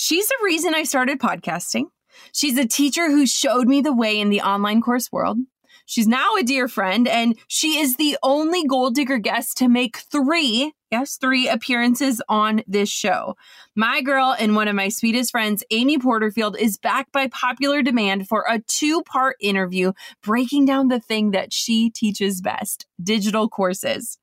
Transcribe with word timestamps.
She's 0.00 0.28
the 0.28 0.38
reason 0.44 0.76
I 0.76 0.84
started 0.84 1.18
podcasting. 1.18 1.86
She's 2.30 2.56
a 2.56 2.68
teacher 2.68 3.10
who 3.10 3.26
showed 3.26 3.66
me 3.66 3.80
the 3.80 3.92
way 3.92 4.20
in 4.20 4.30
the 4.30 4.42
online 4.42 4.80
course 4.80 5.10
world. 5.10 5.38
She's 5.86 6.06
now 6.06 6.36
a 6.36 6.44
dear 6.44 6.68
friend, 6.68 7.08
and 7.08 7.36
she 7.48 7.80
is 7.80 7.96
the 7.96 8.16
only 8.22 8.64
Goal 8.64 8.90
Digger 8.90 9.18
guest 9.18 9.56
to 9.56 9.68
make 9.68 9.96
three, 9.96 10.72
yes, 10.92 11.16
three 11.16 11.48
appearances 11.48 12.22
on 12.28 12.62
this 12.68 12.88
show. 12.88 13.34
My 13.74 14.00
girl 14.00 14.36
and 14.38 14.54
one 14.54 14.68
of 14.68 14.76
my 14.76 14.88
sweetest 14.88 15.32
friends, 15.32 15.64
Amy 15.72 15.98
Porterfield, 15.98 16.56
is 16.56 16.78
back 16.78 17.10
by 17.10 17.26
popular 17.26 17.82
demand 17.82 18.28
for 18.28 18.44
a 18.48 18.60
two 18.68 19.02
part 19.02 19.34
interview 19.40 19.94
breaking 20.22 20.64
down 20.64 20.86
the 20.86 21.00
thing 21.00 21.32
that 21.32 21.52
she 21.52 21.90
teaches 21.90 22.40
best 22.40 22.86
digital 23.02 23.48
courses. 23.48 24.16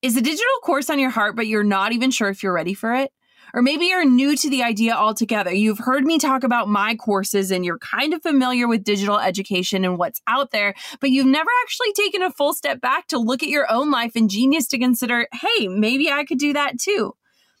Is 0.00 0.16
a 0.16 0.20
digital 0.20 0.46
course 0.62 0.88
on 0.88 1.00
your 1.00 1.10
heart, 1.10 1.34
but 1.34 1.48
you're 1.48 1.64
not 1.64 1.90
even 1.90 2.12
sure 2.12 2.28
if 2.28 2.44
you're 2.44 2.52
ready 2.52 2.74
for 2.74 2.94
it? 2.94 3.10
Or 3.54 3.62
maybe 3.62 3.86
you're 3.86 4.04
new 4.04 4.36
to 4.36 4.50
the 4.50 4.62
idea 4.62 4.94
altogether. 4.94 5.52
You've 5.52 5.78
heard 5.78 6.04
me 6.04 6.18
talk 6.18 6.44
about 6.44 6.68
my 6.68 6.94
courses 6.94 7.50
and 7.50 7.64
you're 7.64 7.78
kind 7.78 8.12
of 8.14 8.22
familiar 8.22 8.68
with 8.68 8.84
digital 8.84 9.18
education 9.18 9.84
and 9.84 9.98
what's 9.98 10.20
out 10.26 10.50
there, 10.50 10.74
but 11.00 11.10
you've 11.10 11.26
never 11.26 11.50
actually 11.62 11.92
taken 11.92 12.22
a 12.22 12.30
full 12.30 12.54
step 12.54 12.80
back 12.80 13.06
to 13.08 13.18
look 13.18 13.42
at 13.42 13.48
your 13.48 13.70
own 13.70 13.90
life 13.90 14.12
and 14.14 14.30
genius 14.30 14.66
to 14.68 14.78
consider, 14.78 15.28
hey, 15.32 15.68
maybe 15.68 16.10
I 16.10 16.24
could 16.24 16.38
do 16.38 16.52
that 16.52 16.78
too. 16.78 17.14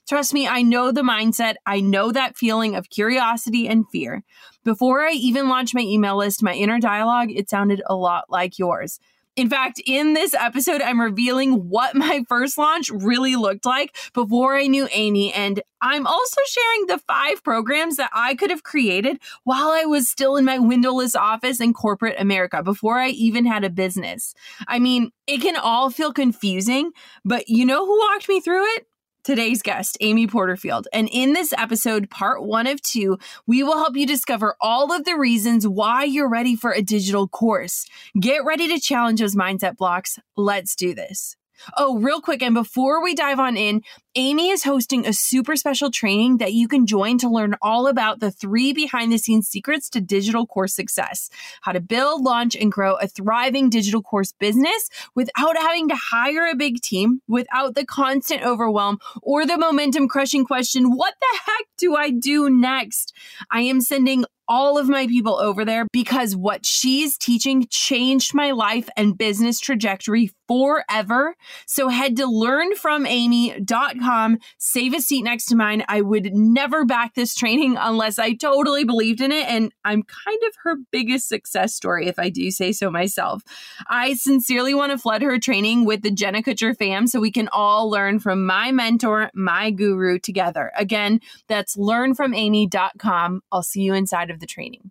Trust 0.08 0.32
me, 0.32 0.48
I 0.48 0.62
know 0.62 0.90
the 0.90 1.02
mindset. 1.02 1.56
I 1.66 1.80
know 1.80 2.12
that 2.12 2.36
feeling 2.36 2.74
of 2.74 2.88
curiosity 2.88 3.68
and 3.68 3.84
fear. 3.92 4.24
Before 4.64 5.06
I 5.06 5.12
even 5.12 5.50
launched 5.50 5.74
my 5.74 5.82
email 5.82 6.16
list, 6.16 6.42
my 6.42 6.54
inner 6.54 6.80
dialogue, 6.80 7.30
it 7.30 7.50
sounded 7.50 7.82
a 7.86 7.94
lot 7.94 8.24
like 8.30 8.58
yours. 8.58 9.00
In 9.38 9.48
fact, 9.48 9.80
in 9.86 10.14
this 10.14 10.34
episode, 10.34 10.82
I'm 10.82 11.00
revealing 11.00 11.68
what 11.68 11.94
my 11.94 12.24
first 12.28 12.58
launch 12.58 12.90
really 12.90 13.36
looked 13.36 13.64
like 13.64 13.96
before 14.12 14.56
I 14.56 14.66
knew 14.66 14.88
Amy. 14.90 15.32
And 15.32 15.62
I'm 15.80 16.08
also 16.08 16.40
sharing 16.48 16.86
the 16.86 16.98
five 16.98 17.44
programs 17.44 17.98
that 17.98 18.10
I 18.12 18.34
could 18.34 18.50
have 18.50 18.64
created 18.64 19.20
while 19.44 19.68
I 19.68 19.84
was 19.84 20.08
still 20.08 20.34
in 20.34 20.44
my 20.44 20.58
windowless 20.58 21.14
office 21.14 21.60
in 21.60 21.72
corporate 21.72 22.20
America 22.20 22.64
before 22.64 22.98
I 22.98 23.10
even 23.10 23.46
had 23.46 23.62
a 23.62 23.70
business. 23.70 24.34
I 24.66 24.80
mean, 24.80 25.12
it 25.28 25.40
can 25.40 25.54
all 25.54 25.90
feel 25.90 26.12
confusing, 26.12 26.90
but 27.24 27.48
you 27.48 27.64
know 27.64 27.86
who 27.86 27.96
walked 27.96 28.28
me 28.28 28.40
through 28.40 28.64
it? 28.74 28.87
Today's 29.28 29.60
guest, 29.60 29.98
Amy 30.00 30.26
Porterfield. 30.26 30.88
And 30.90 31.06
in 31.12 31.34
this 31.34 31.52
episode, 31.52 32.08
part 32.08 32.42
one 32.42 32.66
of 32.66 32.80
two, 32.80 33.18
we 33.46 33.62
will 33.62 33.76
help 33.76 33.94
you 33.94 34.06
discover 34.06 34.56
all 34.58 34.90
of 34.90 35.04
the 35.04 35.18
reasons 35.18 35.68
why 35.68 36.04
you're 36.04 36.30
ready 36.30 36.56
for 36.56 36.72
a 36.72 36.80
digital 36.80 37.28
course. 37.28 37.84
Get 38.18 38.46
ready 38.46 38.68
to 38.68 38.80
challenge 38.80 39.20
those 39.20 39.36
mindset 39.36 39.76
blocks. 39.76 40.18
Let's 40.34 40.74
do 40.74 40.94
this. 40.94 41.37
Oh, 41.76 41.98
real 41.98 42.20
quick, 42.20 42.42
and 42.42 42.54
before 42.54 43.02
we 43.02 43.14
dive 43.14 43.38
on 43.38 43.56
in, 43.56 43.82
Amy 44.14 44.50
is 44.50 44.64
hosting 44.64 45.06
a 45.06 45.12
super 45.12 45.54
special 45.56 45.90
training 45.90 46.38
that 46.38 46.52
you 46.52 46.66
can 46.66 46.86
join 46.86 47.18
to 47.18 47.28
learn 47.28 47.54
all 47.62 47.86
about 47.86 48.20
the 48.20 48.30
three 48.30 48.72
behind 48.72 49.12
the 49.12 49.18
scenes 49.18 49.48
secrets 49.48 49.88
to 49.90 50.00
digital 50.00 50.46
course 50.46 50.74
success 50.74 51.30
how 51.62 51.72
to 51.72 51.80
build, 51.80 52.22
launch, 52.22 52.56
and 52.56 52.72
grow 52.72 52.94
a 52.96 53.06
thriving 53.06 53.70
digital 53.70 54.02
course 54.02 54.32
business 54.32 54.88
without 55.14 55.56
having 55.56 55.88
to 55.88 55.94
hire 55.94 56.46
a 56.46 56.56
big 56.56 56.80
team, 56.80 57.20
without 57.28 57.74
the 57.74 57.84
constant 57.84 58.42
overwhelm 58.42 58.98
or 59.22 59.46
the 59.46 59.58
momentum 59.58 60.08
crushing 60.08 60.44
question, 60.44 60.96
what 60.96 61.14
the 61.20 61.38
heck 61.46 61.66
do 61.78 61.96
I 61.96 62.10
do 62.10 62.50
next? 62.50 63.14
I 63.50 63.62
am 63.62 63.80
sending 63.80 64.24
all 64.48 64.78
of 64.78 64.88
my 64.88 65.06
people 65.06 65.38
over 65.38 65.64
there 65.64 65.86
because 65.92 66.34
what 66.34 66.64
she's 66.64 67.18
teaching 67.18 67.66
changed 67.70 68.34
my 68.34 68.50
life 68.50 68.88
and 68.96 69.16
business 69.18 69.60
trajectory 69.60 70.30
forever. 70.48 71.36
So 71.66 71.88
head 71.88 72.16
to 72.16 72.24
learnfromamy.com, 72.24 74.38
save 74.58 74.94
a 74.94 75.00
seat 75.00 75.22
next 75.22 75.44
to 75.46 75.56
mine. 75.56 75.84
I 75.86 76.00
would 76.00 76.34
never 76.34 76.84
back 76.84 77.14
this 77.14 77.32
training 77.34 77.76
unless 77.78 78.18
I 78.18 78.32
totally 78.32 78.82
believed 78.84 79.20
in 79.20 79.30
it. 79.30 79.46
And 79.46 79.72
I'm 79.84 80.02
kind 80.02 80.40
of 80.46 80.54
her 80.64 80.74
biggest 80.90 81.28
success 81.28 81.74
story, 81.74 82.08
if 82.08 82.18
I 82.18 82.30
do 82.30 82.50
say 82.50 82.72
so 82.72 82.90
myself. 82.90 83.42
I 83.88 84.14
sincerely 84.14 84.74
want 84.74 84.90
to 84.92 84.98
flood 84.98 85.22
her 85.22 85.38
training 85.38 85.84
with 85.84 86.02
the 86.02 86.10
Jenna 86.10 86.42
Kutcher 86.42 86.76
fam 86.76 87.06
so 87.06 87.20
we 87.20 87.30
can 87.30 87.48
all 87.52 87.88
learn 87.90 88.18
from 88.18 88.44
my 88.46 88.72
mentor, 88.72 89.30
my 89.34 89.70
guru 89.70 90.18
together. 90.18 90.72
Again, 90.76 91.20
that's 91.46 91.76
learnfromamy.com. 91.76 93.42
I'll 93.52 93.62
see 93.62 93.82
you 93.82 93.94
inside 93.94 94.30
of 94.30 94.40
the 94.40 94.46
training. 94.46 94.90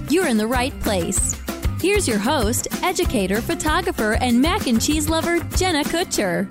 you're 0.11 0.27
in 0.27 0.37
the 0.37 0.47
right 0.47 0.77
place. 0.81 1.39
Here's 1.79 2.07
your 2.07 2.19
host, 2.19 2.67
educator, 2.83 3.41
photographer, 3.41 4.13
and 4.13 4.41
mac 4.41 4.67
and 4.67 4.81
cheese 4.81 5.09
lover, 5.09 5.39
Jenna 5.55 5.83
Kutcher. 5.83 6.49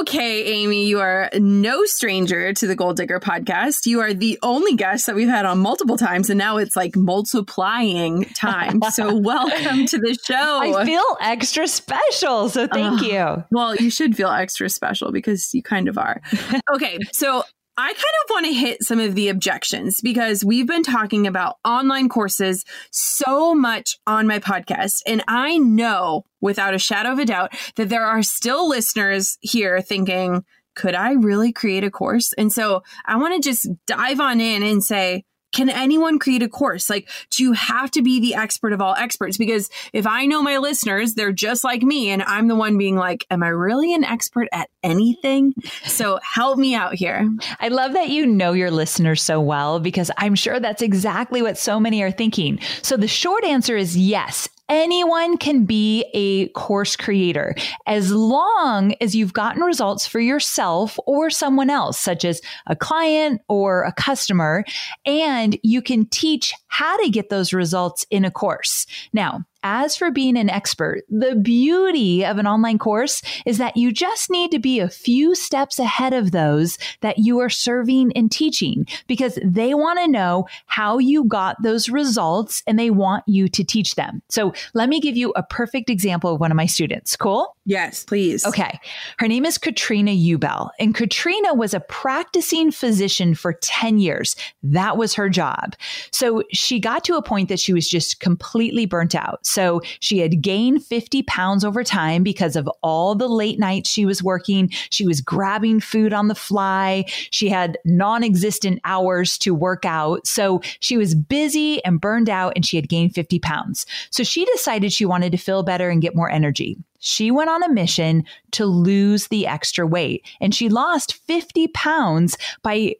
Okay, 0.00 0.44
Amy, 0.44 0.86
you 0.86 1.00
are 1.00 1.28
no 1.34 1.84
stranger 1.84 2.54
to 2.54 2.66
the 2.66 2.74
Goal 2.74 2.94
Digger 2.94 3.20
podcast. 3.20 3.86
You 3.86 4.00
are 4.00 4.14
the 4.14 4.38
only 4.42 4.76
guest 4.76 5.06
that 5.06 5.14
we've 5.14 5.28
had 5.28 5.44
on 5.44 5.58
multiple 5.58 5.98
times, 5.98 6.30
and 6.30 6.38
now 6.38 6.56
it's 6.56 6.74
like 6.74 6.96
multiplying 6.96 8.24
time. 8.34 8.80
So, 8.92 9.14
welcome 9.18 9.84
to 9.86 9.98
the 9.98 10.16
show. 10.24 10.60
I 10.62 10.86
feel 10.86 11.02
extra 11.20 11.68
special. 11.68 12.48
So, 12.48 12.66
thank 12.66 13.02
uh, 13.02 13.04
you. 13.04 13.44
Well, 13.50 13.76
you 13.76 13.90
should 13.90 14.16
feel 14.16 14.30
extra 14.30 14.70
special 14.70 15.12
because 15.12 15.52
you 15.52 15.62
kind 15.62 15.88
of 15.88 15.98
are. 15.98 16.22
okay, 16.74 16.98
so 17.12 17.42
I 17.80 17.92
kind 17.92 17.96
of 17.96 18.30
want 18.30 18.46
to 18.46 18.52
hit 18.52 18.82
some 18.82 18.98
of 18.98 19.14
the 19.14 19.28
objections 19.28 20.00
because 20.00 20.44
we've 20.44 20.66
been 20.66 20.82
talking 20.82 21.28
about 21.28 21.58
online 21.64 22.08
courses 22.08 22.64
so 22.90 23.54
much 23.54 23.96
on 24.04 24.26
my 24.26 24.40
podcast. 24.40 25.02
And 25.06 25.22
I 25.28 25.58
know 25.58 26.24
without 26.40 26.74
a 26.74 26.78
shadow 26.78 27.12
of 27.12 27.20
a 27.20 27.24
doubt 27.24 27.52
that 27.76 27.88
there 27.88 28.04
are 28.04 28.24
still 28.24 28.68
listeners 28.68 29.38
here 29.42 29.80
thinking, 29.80 30.44
could 30.74 30.96
I 30.96 31.12
really 31.12 31.52
create 31.52 31.84
a 31.84 31.90
course? 31.90 32.32
And 32.32 32.52
so 32.52 32.82
I 33.06 33.16
want 33.16 33.40
to 33.40 33.48
just 33.48 33.68
dive 33.86 34.18
on 34.18 34.40
in 34.40 34.64
and 34.64 34.82
say, 34.82 35.24
can 35.52 35.68
anyone 35.68 36.18
create 36.18 36.42
a 36.42 36.48
course? 36.48 36.90
Like, 36.90 37.08
do 37.30 37.42
you 37.42 37.52
have 37.52 37.90
to 37.92 38.02
be 38.02 38.20
the 38.20 38.34
expert 38.34 38.72
of 38.72 38.80
all 38.80 38.94
experts? 38.94 39.36
Because 39.36 39.70
if 39.92 40.06
I 40.06 40.26
know 40.26 40.42
my 40.42 40.58
listeners, 40.58 41.14
they're 41.14 41.32
just 41.32 41.64
like 41.64 41.82
me 41.82 42.10
and 42.10 42.22
I'm 42.22 42.48
the 42.48 42.54
one 42.54 42.78
being 42.78 42.96
like, 42.96 43.26
am 43.30 43.42
I 43.42 43.48
really 43.48 43.94
an 43.94 44.04
expert 44.04 44.48
at 44.52 44.70
anything? 44.82 45.54
So 45.84 46.18
help 46.22 46.58
me 46.58 46.74
out 46.74 46.94
here. 46.94 47.28
I 47.60 47.68
love 47.68 47.92
that 47.94 48.10
you 48.10 48.26
know 48.26 48.52
your 48.52 48.70
listeners 48.70 49.22
so 49.22 49.40
well 49.40 49.80
because 49.80 50.10
I'm 50.16 50.34
sure 50.34 50.60
that's 50.60 50.82
exactly 50.82 51.42
what 51.42 51.58
so 51.58 51.80
many 51.80 52.02
are 52.02 52.10
thinking. 52.10 52.60
So 52.82 52.96
the 52.96 53.08
short 53.08 53.44
answer 53.44 53.76
is 53.76 53.96
yes. 53.96 54.48
Anyone 54.68 55.38
can 55.38 55.64
be 55.64 56.04
a 56.12 56.48
course 56.48 56.94
creator 56.96 57.54
as 57.86 58.12
long 58.12 58.94
as 59.00 59.14
you've 59.14 59.32
gotten 59.32 59.62
results 59.62 60.06
for 60.06 60.20
yourself 60.20 60.98
or 61.06 61.30
someone 61.30 61.70
else, 61.70 61.98
such 61.98 62.24
as 62.24 62.40
a 62.66 62.76
client 62.76 63.40
or 63.48 63.84
a 63.84 63.92
customer, 63.92 64.64
and 65.06 65.58
you 65.62 65.80
can 65.80 66.06
teach 66.06 66.52
how 66.66 66.96
to 67.02 67.10
get 67.10 67.30
those 67.30 67.52
results 67.52 68.06
in 68.10 68.24
a 68.24 68.30
course. 68.30 68.86
Now, 69.12 69.44
as 69.62 69.96
for 69.96 70.10
being 70.10 70.36
an 70.36 70.48
expert, 70.48 71.02
the 71.08 71.34
beauty 71.34 72.24
of 72.24 72.38
an 72.38 72.46
online 72.46 72.78
course 72.78 73.22
is 73.44 73.58
that 73.58 73.76
you 73.76 73.92
just 73.92 74.30
need 74.30 74.50
to 74.50 74.58
be 74.58 74.80
a 74.80 74.88
few 74.88 75.34
steps 75.34 75.78
ahead 75.78 76.12
of 76.12 76.30
those 76.30 76.78
that 77.00 77.18
you 77.18 77.38
are 77.40 77.50
serving 77.50 78.12
and 78.12 78.30
teaching 78.30 78.86
because 79.06 79.38
they 79.44 79.74
want 79.74 79.98
to 79.98 80.08
know 80.08 80.46
how 80.66 80.98
you 80.98 81.24
got 81.24 81.60
those 81.62 81.88
results 81.88 82.62
and 82.66 82.78
they 82.78 82.90
want 82.90 83.24
you 83.26 83.48
to 83.48 83.64
teach 83.64 83.94
them. 83.94 84.22
So 84.28 84.52
let 84.74 84.88
me 84.88 85.00
give 85.00 85.16
you 85.16 85.32
a 85.36 85.42
perfect 85.42 85.90
example 85.90 86.34
of 86.34 86.40
one 86.40 86.52
of 86.52 86.56
my 86.56 86.66
students. 86.66 87.16
Cool? 87.16 87.56
Yes, 87.68 88.04
please. 88.04 88.46
Okay. 88.46 88.80
Her 89.18 89.28
name 89.28 89.44
is 89.44 89.58
Katrina 89.58 90.12
Ubel, 90.12 90.70
and 90.78 90.94
Katrina 90.94 91.52
was 91.52 91.74
a 91.74 91.80
practicing 91.80 92.70
physician 92.70 93.34
for 93.34 93.52
10 93.52 93.98
years. 93.98 94.36
That 94.62 94.96
was 94.96 95.12
her 95.14 95.28
job. 95.28 95.74
So 96.10 96.42
she 96.50 96.80
got 96.80 97.04
to 97.04 97.16
a 97.16 97.22
point 97.22 97.50
that 97.50 97.60
she 97.60 97.74
was 97.74 97.86
just 97.86 98.20
completely 98.20 98.86
burnt 98.86 99.14
out. 99.14 99.46
So 99.48 99.80
she 100.00 100.18
had 100.18 100.42
gained 100.42 100.84
50 100.84 101.22
pounds 101.24 101.64
over 101.64 101.82
time 101.82 102.22
because 102.22 102.56
of 102.56 102.68
all 102.82 103.14
the 103.14 103.28
late 103.28 103.58
nights 103.58 103.90
she 103.90 104.04
was 104.04 104.22
working. 104.22 104.70
She 104.90 105.06
was 105.06 105.20
grabbing 105.20 105.80
food 105.80 106.12
on 106.12 106.28
the 106.28 106.34
fly. 106.34 107.04
She 107.30 107.48
had 107.48 107.78
non 107.84 108.22
existent 108.22 108.80
hours 108.84 109.38
to 109.38 109.54
work 109.54 109.84
out. 109.84 110.26
So 110.26 110.60
she 110.80 110.96
was 110.96 111.14
busy 111.14 111.84
and 111.84 112.00
burned 112.00 112.30
out 112.30 112.52
and 112.54 112.64
she 112.64 112.76
had 112.76 112.88
gained 112.88 113.14
50 113.14 113.38
pounds. 113.38 113.86
So 114.10 114.22
she 114.22 114.44
decided 114.46 114.92
she 114.92 115.04
wanted 115.04 115.32
to 115.32 115.38
feel 115.38 115.62
better 115.62 115.90
and 115.90 116.02
get 116.02 116.14
more 116.14 116.30
energy. 116.30 116.76
She 116.98 117.30
went 117.30 117.50
on 117.50 117.62
a 117.62 117.72
mission 117.72 118.24
to 118.52 118.66
lose 118.66 119.28
the 119.28 119.46
extra 119.46 119.86
weight 119.86 120.26
and 120.40 120.54
she 120.54 120.68
lost 120.68 121.14
50 121.26 121.68
pounds 121.68 122.36
by 122.62 122.94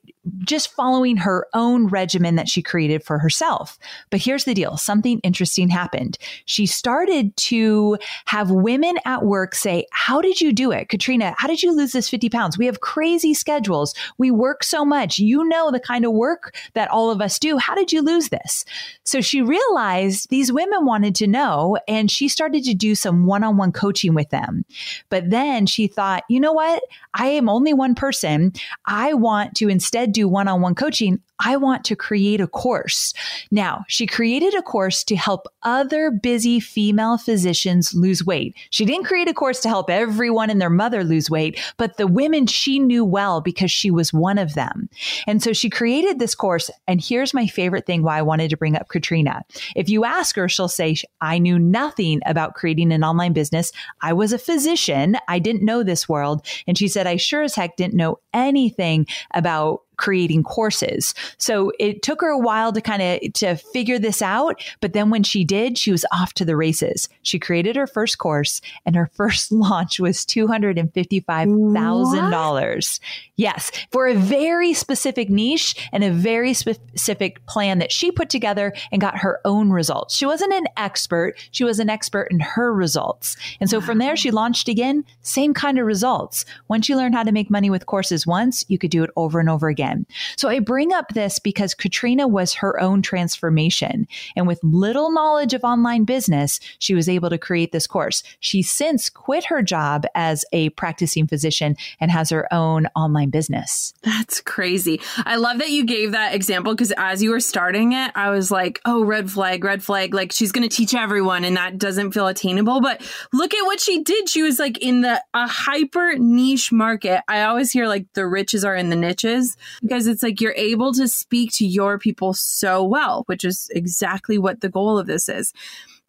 just 0.44 0.72
following 0.72 1.16
her 1.16 1.46
own 1.54 1.86
regimen 1.86 2.36
that 2.36 2.48
she 2.48 2.62
created 2.62 3.02
for 3.02 3.18
herself. 3.18 3.78
But 4.10 4.20
here's 4.20 4.44
the 4.44 4.54
deal 4.54 4.76
something 4.76 5.20
interesting 5.20 5.68
happened. 5.68 6.18
She 6.44 6.66
started 6.66 7.36
to 7.36 7.98
have 8.26 8.50
women 8.50 8.96
at 9.04 9.24
work 9.24 9.54
say, 9.54 9.86
How 9.92 10.20
did 10.20 10.40
you 10.40 10.52
do 10.52 10.70
it? 10.70 10.88
Katrina, 10.88 11.34
how 11.38 11.48
did 11.48 11.62
you 11.62 11.74
lose 11.74 11.92
this 11.92 12.08
50 12.08 12.28
pounds? 12.28 12.58
We 12.58 12.66
have 12.66 12.80
crazy 12.80 13.34
schedules. 13.34 13.94
We 14.18 14.30
work 14.30 14.62
so 14.62 14.84
much. 14.84 15.18
You 15.18 15.44
know 15.44 15.70
the 15.70 15.80
kind 15.80 16.04
of 16.04 16.12
work 16.12 16.54
that 16.74 16.90
all 16.90 17.10
of 17.10 17.20
us 17.20 17.38
do. 17.38 17.58
How 17.58 17.74
did 17.74 17.92
you 17.92 18.02
lose 18.02 18.28
this? 18.28 18.64
So 19.04 19.20
she 19.20 19.40
realized 19.40 20.28
these 20.28 20.52
women 20.52 20.84
wanted 20.84 21.14
to 21.16 21.26
know, 21.26 21.78
and 21.88 22.10
she 22.10 22.28
started 22.28 22.64
to 22.64 22.74
do 22.74 22.94
some 22.94 23.26
one 23.26 23.44
on 23.44 23.56
one 23.56 23.72
coaching 23.72 23.87
with 24.14 24.30
them. 24.30 24.64
But 25.08 25.30
then 25.30 25.66
she 25.66 25.86
thought, 25.86 26.24
you 26.28 26.40
know 26.40 26.52
what? 26.52 26.82
I 27.14 27.28
am 27.28 27.48
only 27.48 27.72
one 27.72 27.94
person. 27.94 28.52
I 28.86 29.14
want 29.14 29.54
to 29.56 29.68
instead 29.68 30.12
do 30.12 30.28
one 30.28 30.48
on 30.48 30.60
one 30.60 30.74
coaching. 30.74 31.20
I 31.40 31.56
want 31.56 31.84
to 31.84 31.96
create 31.96 32.40
a 32.40 32.46
course. 32.46 33.14
Now, 33.50 33.84
she 33.88 34.06
created 34.06 34.54
a 34.54 34.62
course 34.62 35.04
to 35.04 35.16
help 35.16 35.46
other 35.62 36.10
busy 36.10 36.60
female 36.60 37.18
physicians 37.18 37.94
lose 37.94 38.24
weight. 38.24 38.56
She 38.70 38.84
didn't 38.84 39.06
create 39.06 39.28
a 39.28 39.34
course 39.34 39.60
to 39.60 39.68
help 39.68 39.90
everyone 39.90 40.50
and 40.50 40.60
their 40.60 40.70
mother 40.70 41.04
lose 41.04 41.30
weight, 41.30 41.60
but 41.76 41.96
the 41.96 42.06
women 42.06 42.46
she 42.46 42.78
knew 42.78 43.04
well 43.04 43.40
because 43.40 43.70
she 43.70 43.90
was 43.90 44.12
one 44.12 44.38
of 44.38 44.54
them. 44.54 44.88
And 45.26 45.42
so 45.42 45.52
she 45.52 45.70
created 45.70 46.18
this 46.18 46.34
course. 46.34 46.70
And 46.86 47.00
here's 47.00 47.34
my 47.34 47.46
favorite 47.46 47.86
thing 47.86 48.02
why 48.02 48.18
I 48.18 48.22
wanted 48.22 48.50
to 48.50 48.56
bring 48.56 48.76
up 48.76 48.88
Katrina. 48.88 49.42
If 49.76 49.88
you 49.88 50.04
ask 50.04 50.34
her, 50.36 50.48
she'll 50.48 50.68
say, 50.68 50.96
I 51.20 51.38
knew 51.38 51.58
nothing 51.58 52.20
about 52.26 52.54
creating 52.54 52.92
an 52.92 53.04
online 53.04 53.32
business. 53.32 53.72
I 54.00 54.12
was 54.12 54.32
a 54.32 54.38
physician. 54.38 55.16
I 55.28 55.38
didn't 55.38 55.64
know 55.64 55.82
this 55.82 56.08
world. 56.08 56.46
And 56.66 56.76
she 56.76 56.88
said, 56.88 57.06
I 57.06 57.16
sure 57.16 57.42
as 57.42 57.54
heck 57.54 57.76
didn't 57.76 57.94
know 57.94 58.18
anything 58.32 59.06
about 59.34 59.82
creating 59.98 60.44
courses. 60.44 61.12
So 61.36 61.70
it 61.78 62.00
took 62.02 62.22
her 62.22 62.28
a 62.28 62.38
while 62.38 62.72
to 62.72 62.80
kind 62.80 63.02
of 63.02 63.20
to 63.34 63.56
figure 63.56 63.98
this 63.98 64.22
out, 64.22 64.64
but 64.80 64.94
then 64.94 65.10
when 65.10 65.24
she 65.24 65.44
did, 65.44 65.76
she 65.76 65.92
was 65.92 66.06
off 66.10 66.32
to 66.34 66.46
the 66.46 66.56
races. 66.56 67.10
She 67.22 67.38
created 67.38 67.76
her 67.76 67.86
first 67.86 68.16
course 68.16 68.62
and 68.86 68.96
her 68.96 69.06
first 69.14 69.52
launch 69.52 70.00
was 70.00 70.24
$255,000. 70.24 73.00
Yes, 73.36 73.70
for 73.92 74.08
a 74.08 74.14
very 74.14 74.72
specific 74.72 75.28
niche 75.28 75.90
and 75.92 76.02
a 76.02 76.10
very 76.10 76.54
specific 76.54 77.44
plan 77.46 77.78
that 77.80 77.92
she 77.92 78.10
put 78.10 78.30
together 78.30 78.72
and 78.90 78.98
got 79.00 79.18
her 79.18 79.40
own 79.44 79.70
results. 79.70 80.16
She 80.16 80.26
wasn't 80.26 80.54
an 80.54 80.66
expert, 80.76 81.34
she 81.50 81.64
was 81.64 81.80
an 81.80 81.90
expert 81.90 82.28
in 82.30 82.38
her 82.40 82.72
results. 82.72 83.36
And 83.60 83.68
so 83.68 83.80
wow. 83.80 83.86
from 83.86 83.98
there 83.98 84.16
she 84.16 84.30
launched 84.30 84.68
again, 84.68 85.04
same 85.22 85.52
kind 85.54 85.76
of 85.78 85.86
results. 85.86 86.44
Once 86.68 86.88
you 86.88 86.96
learn 86.96 87.12
how 87.12 87.24
to 87.24 87.32
make 87.32 87.50
money 87.50 87.70
with 87.70 87.86
courses 87.86 88.24
once, 88.26 88.64
you 88.68 88.78
could 88.78 88.92
do 88.92 89.02
it 89.02 89.10
over 89.16 89.40
and 89.40 89.50
over 89.50 89.68
again 89.68 89.87
again. 89.88 90.06
So 90.36 90.48
I 90.48 90.60
bring 90.60 90.92
up 90.92 91.08
this 91.14 91.38
because 91.38 91.74
Katrina 91.74 92.26
was 92.28 92.54
her 92.54 92.80
own 92.80 93.02
transformation. 93.02 94.06
And 94.36 94.46
with 94.46 94.60
little 94.62 95.12
knowledge 95.12 95.54
of 95.54 95.64
online 95.64 96.04
business, 96.04 96.60
she 96.78 96.94
was 96.94 97.08
able 97.08 97.30
to 97.30 97.38
create 97.38 97.72
this 97.72 97.86
course. 97.86 98.22
She 98.40 98.62
since 98.62 99.08
quit 99.08 99.44
her 99.46 99.62
job 99.62 100.04
as 100.14 100.44
a 100.52 100.70
practicing 100.70 101.26
physician 101.26 101.76
and 102.00 102.10
has 102.10 102.30
her 102.30 102.52
own 102.52 102.86
online 102.94 103.30
business. 103.30 103.94
That's 104.02 104.40
crazy. 104.40 105.00
I 105.24 105.36
love 105.36 105.58
that 105.58 105.70
you 105.70 105.84
gave 105.84 106.12
that 106.12 106.34
example 106.34 106.74
because 106.74 106.92
as 106.96 107.22
you 107.22 107.30
were 107.30 107.40
starting 107.40 107.92
it, 107.92 108.12
I 108.14 108.30
was 108.30 108.50
like, 108.50 108.80
oh, 108.84 109.04
red 109.04 109.30
flag, 109.30 109.64
red 109.64 109.82
flag. 109.82 110.14
Like 110.14 110.32
she's 110.32 110.52
going 110.52 110.68
to 110.68 110.74
teach 110.74 110.94
everyone 110.94 111.44
and 111.44 111.56
that 111.56 111.78
doesn't 111.78 112.12
feel 112.12 112.26
attainable. 112.26 112.80
But 112.80 113.02
look 113.32 113.54
at 113.54 113.64
what 113.64 113.80
she 113.80 114.02
did. 114.02 114.28
She 114.28 114.42
was 114.42 114.58
like 114.58 114.78
in 114.78 115.02
the 115.02 115.22
a 115.34 115.46
hyper 115.46 116.16
niche 116.18 116.72
market. 116.72 117.22
I 117.28 117.42
always 117.42 117.70
hear 117.70 117.86
like 117.86 118.06
the 118.14 118.26
riches 118.26 118.64
are 118.64 118.76
in 118.76 118.90
the 118.90 118.96
niches 118.96 119.56
because 119.82 120.06
it's 120.06 120.22
like 120.22 120.40
you're 120.40 120.54
able 120.56 120.92
to 120.94 121.08
speak 121.08 121.52
to 121.54 121.66
your 121.66 121.98
people 121.98 122.34
so 122.34 122.84
well, 122.84 123.22
which 123.26 123.44
is 123.44 123.70
exactly 123.74 124.38
what 124.38 124.60
the 124.60 124.68
goal 124.68 124.98
of 124.98 125.06
this 125.06 125.28
is. 125.28 125.52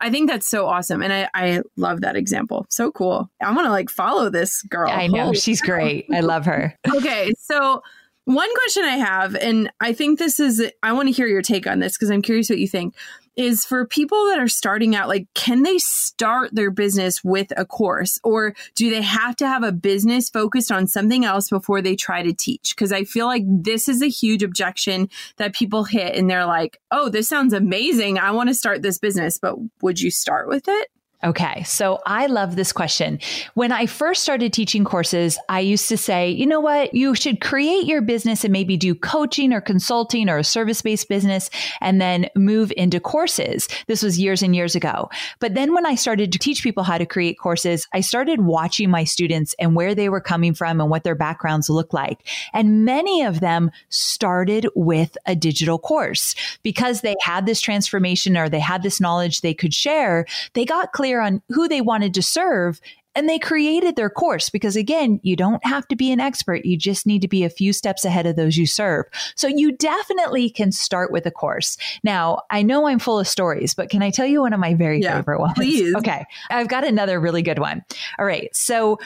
I 0.01 0.09
think 0.09 0.29
that's 0.29 0.47
so 0.47 0.65
awesome. 0.65 1.01
And 1.01 1.11
I, 1.11 1.29
I 1.33 1.61
love 1.75 2.01
that 2.01 2.15
example. 2.15 2.65
So 2.69 2.91
cool. 2.91 3.29
I 3.41 3.51
want 3.53 3.65
to 3.65 3.71
like 3.71 3.89
follow 3.89 4.29
this 4.29 4.61
girl. 4.63 4.89
I 4.89 5.07
know. 5.07 5.25
Holy 5.25 5.35
she's 5.37 5.61
great. 5.61 6.07
I 6.13 6.21
love 6.21 6.45
her. 6.45 6.75
okay. 6.95 7.33
So, 7.37 7.81
one 8.25 8.49
question 8.53 8.83
I 8.83 8.97
have, 8.97 9.35
and 9.35 9.71
I 9.79 9.91
think 9.91 10.19
this 10.19 10.39
is, 10.39 10.71
I 10.83 10.91
want 10.93 11.07
to 11.07 11.11
hear 11.11 11.25
your 11.25 11.41
take 11.41 11.65
on 11.65 11.79
this 11.79 11.97
because 11.97 12.11
I'm 12.11 12.21
curious 12.21 12.47
what 12.47 12.59
you 12.59 12.67
think 12.67 12.93
is 13.39 13.63
for 13.63 13.85
people 13.85 14.27
that 14.27 14.37
are 14.37 14.49
starting 14.49 14.97
out, 14.97 15.07
like, 15.07 15.25
can 15.33 15.63
they 15.63 15.77
start 15.77 16.53
their 16.53 16.69
business 16.69 17.23
with 17.23 17.53
a 17.55 17.65
course 17.65 18.19
or 18.21 18.53
do 18.75 18.89
they 18.89 19.01
have 19.01 19.33
to 19.37 19.47
have 19.47 19.63
a 19.63 19.71
business 19.71 20.29
focused 20.29 20.73
on 20.73 20.87
something 20.87 21.23
else 21.23 21.49
before 21.49 21.81
they 21.81 21.95
try 21.95 22.21
to 22.21 22.33
teach? 22.33 22.75
Because 22.75 22.91
I 22.91 23.05
feel 23.05 23.27
like 23.27 23.43
this 23.47 23.87
is 23.87 24.01
a 24.01 24.09
huge 24.09 24.43
objection 24.43 25.07
that 25.37 25.55
people 25.55 25.85
hit 25.85 26.17
and 26.17 26.29
they're 26.29 26.45
like, 26.45 26.81
oh, 26.91 27.07
this 27.07 27.29
sounds 27.29 27.53
amazing. 27.53 28.19
I 28.19 28.31
want 28.31 28.49
to 28.49 28.53
start 28.53 28.81
this 28.81 28.99
business, 28.99 29.37
but 29.37 29.55
would 29.81 30.01
you 30.01 30.11
start 30.11 30.49
with 30.49 30.65
it? 30.67 30.89
Okay. 31.21 31.63
So 31.63 31.99
I 32.05 32.27
love 32.27 32.55
this 32.55 32.71
question. 32.71 33.19
When 33.53 33.73
I 33.73 33.87
first 33.87 34.23
started 34.23 34.53
teaching 34.53 34.85
courses, 34.85 35.37
I 35.49 35.59
used 35.59 35.89
to 35.89 35.97
say, 35.97 36.29
you 36.29 36.45
know 36.45 36.61
what? 36.61 36.93
You 36.93 37.13
should 37.13 37.41
create 37.41 37.85
your 37.85 37.99
business 37.99 38.45
and 38.45 38.53
maybe 38.53 38.77
do 38.77 38.95
coaching 38.95 39.51
or 39.51 39.59
consulting 39.59 40.29
or 40.29 40.37
a 40.37 40.45
service 40.45 40.81
based 40.81 41.09
business 41.09 41.49
and 41.81 41.99
then 41.99 42.29
move 42.37 42.71
into 42.77 43.01
courses. 43.01 43.67
This 43.87 44.01
was 44.01 44.17
years 44.17 44.41
and 44.41 44.55
years 44.55 44.75
ago. 44.75 45.09
But 45.39 45.55
then 45.55 45.73
when 45.73 45.85
I 45.85 45.95
started 45.95 46.31
to 46.31 46.39
teach 46.39 46.63
people 46.63 46.83
how 46.83 46.97
to 46.97 47.05
create 47.05 47.37
courses, 47.37 47.85
I 47.91 47.99
started 47.99 48.39
watching 48.39 48.89
my 48.89 49.03
students 49.03 49.53
and 49.59 49.75
where 49.75 49.93
they 49.93 50.07
were 50.07 50.21
coming 50.21 50.53
from 50.53 50.79
and 50.79 50.89
what 50.89 51.03
their 51.03 51.15
backgrounds 51.15 51.69
looked 51.69 51.93
like. 51.93 52.19
And 52.53 52.85
many 52.85 53.23
of 53.23 53.41
them 53.41 53.71
started 53.89 54.69
with 54.73 55.17
a 55.25 55.35
digital 55.35 55.79
course 55.79 56.33
because 56.63 57.01
they 57.01 57.15
had 57.23 57.45
this 57.45 57.59
transformation 57.59 58.37
or 58.37 58.47
they 58.47 58.59
had 58.61 58.83
this 58.83 59.01
knowledge 59.01 59.41
they 59.41 59.53
could 59.53 59.73
share. 59.73 60.25
They 60.53 60.63
got 60.63 60.93
clear 60.93 61.08
clear 61.09 61.21
on 61.21 61.41
who 61.49 61.67
they 61.67 61.81
wanted 61.81 62.13
to 62.13 62.21
serve 62.21 62.79
and 63.15 63.27
they 63.27 63.39
created 63.39 63.95
their 63.95 64.11
course 64.11 64.51
because 64.51 64.75
again, 64.75 65.19
you 65.23 65.35
don't 65.35 65.65
have 65.65 65.87
to 65.87 65.95
be 65.95 66.11
an 66.11 66.19
expert. 66.19 66.63
You 66.63 66.77
just 66.77 67.07
need 67.07 67.23
to 67.23 67.27
be 67.27 67.43
a 67.43 67.49
few 67.49 67.73
steps 67.73 68.05
ahead 68.05 68.27
of 68.27 68.35
those 68.35 68.57
you 68.57 68.67
serve. 68.67 69.05
So 69.35 69.47
you 69.47 69.71
definitely 69.71 70.51
can 70.51 70.71
start 70.71 71.11
with 71.11 71.25
a 71.25 71.31
course. 71.31 71.77
Now, 72.03 72.43
I 72.51 72.61
know 72.61 72.87
I'm 72.87 72.99
full 72.99 73.17
of 73.17 73.27
stories, 73.27 73.73
but 73.73 73.89
can 73.89 74.03
I 74.03 74.11
tell 74.11 74.27
you 74.27 74.41
one 74.41 74.53
of 74.53 74.59
my 74.59 74.75
very 74.75 75.01
yeah, 75.01 75.15
favorite 75.17 75.39
ones? 75.39 75.53
Please. 75.55 75.95
Okay. 75.99 76.25
I've 76.51 76.67
got 76.67 76.85
another 76.85 77.19
really 77.19 77.41
good 77.41 77.57
one. 77.57 77.83
All 78.19 78.25
right. 78.25 78.55
So 78.55 78.99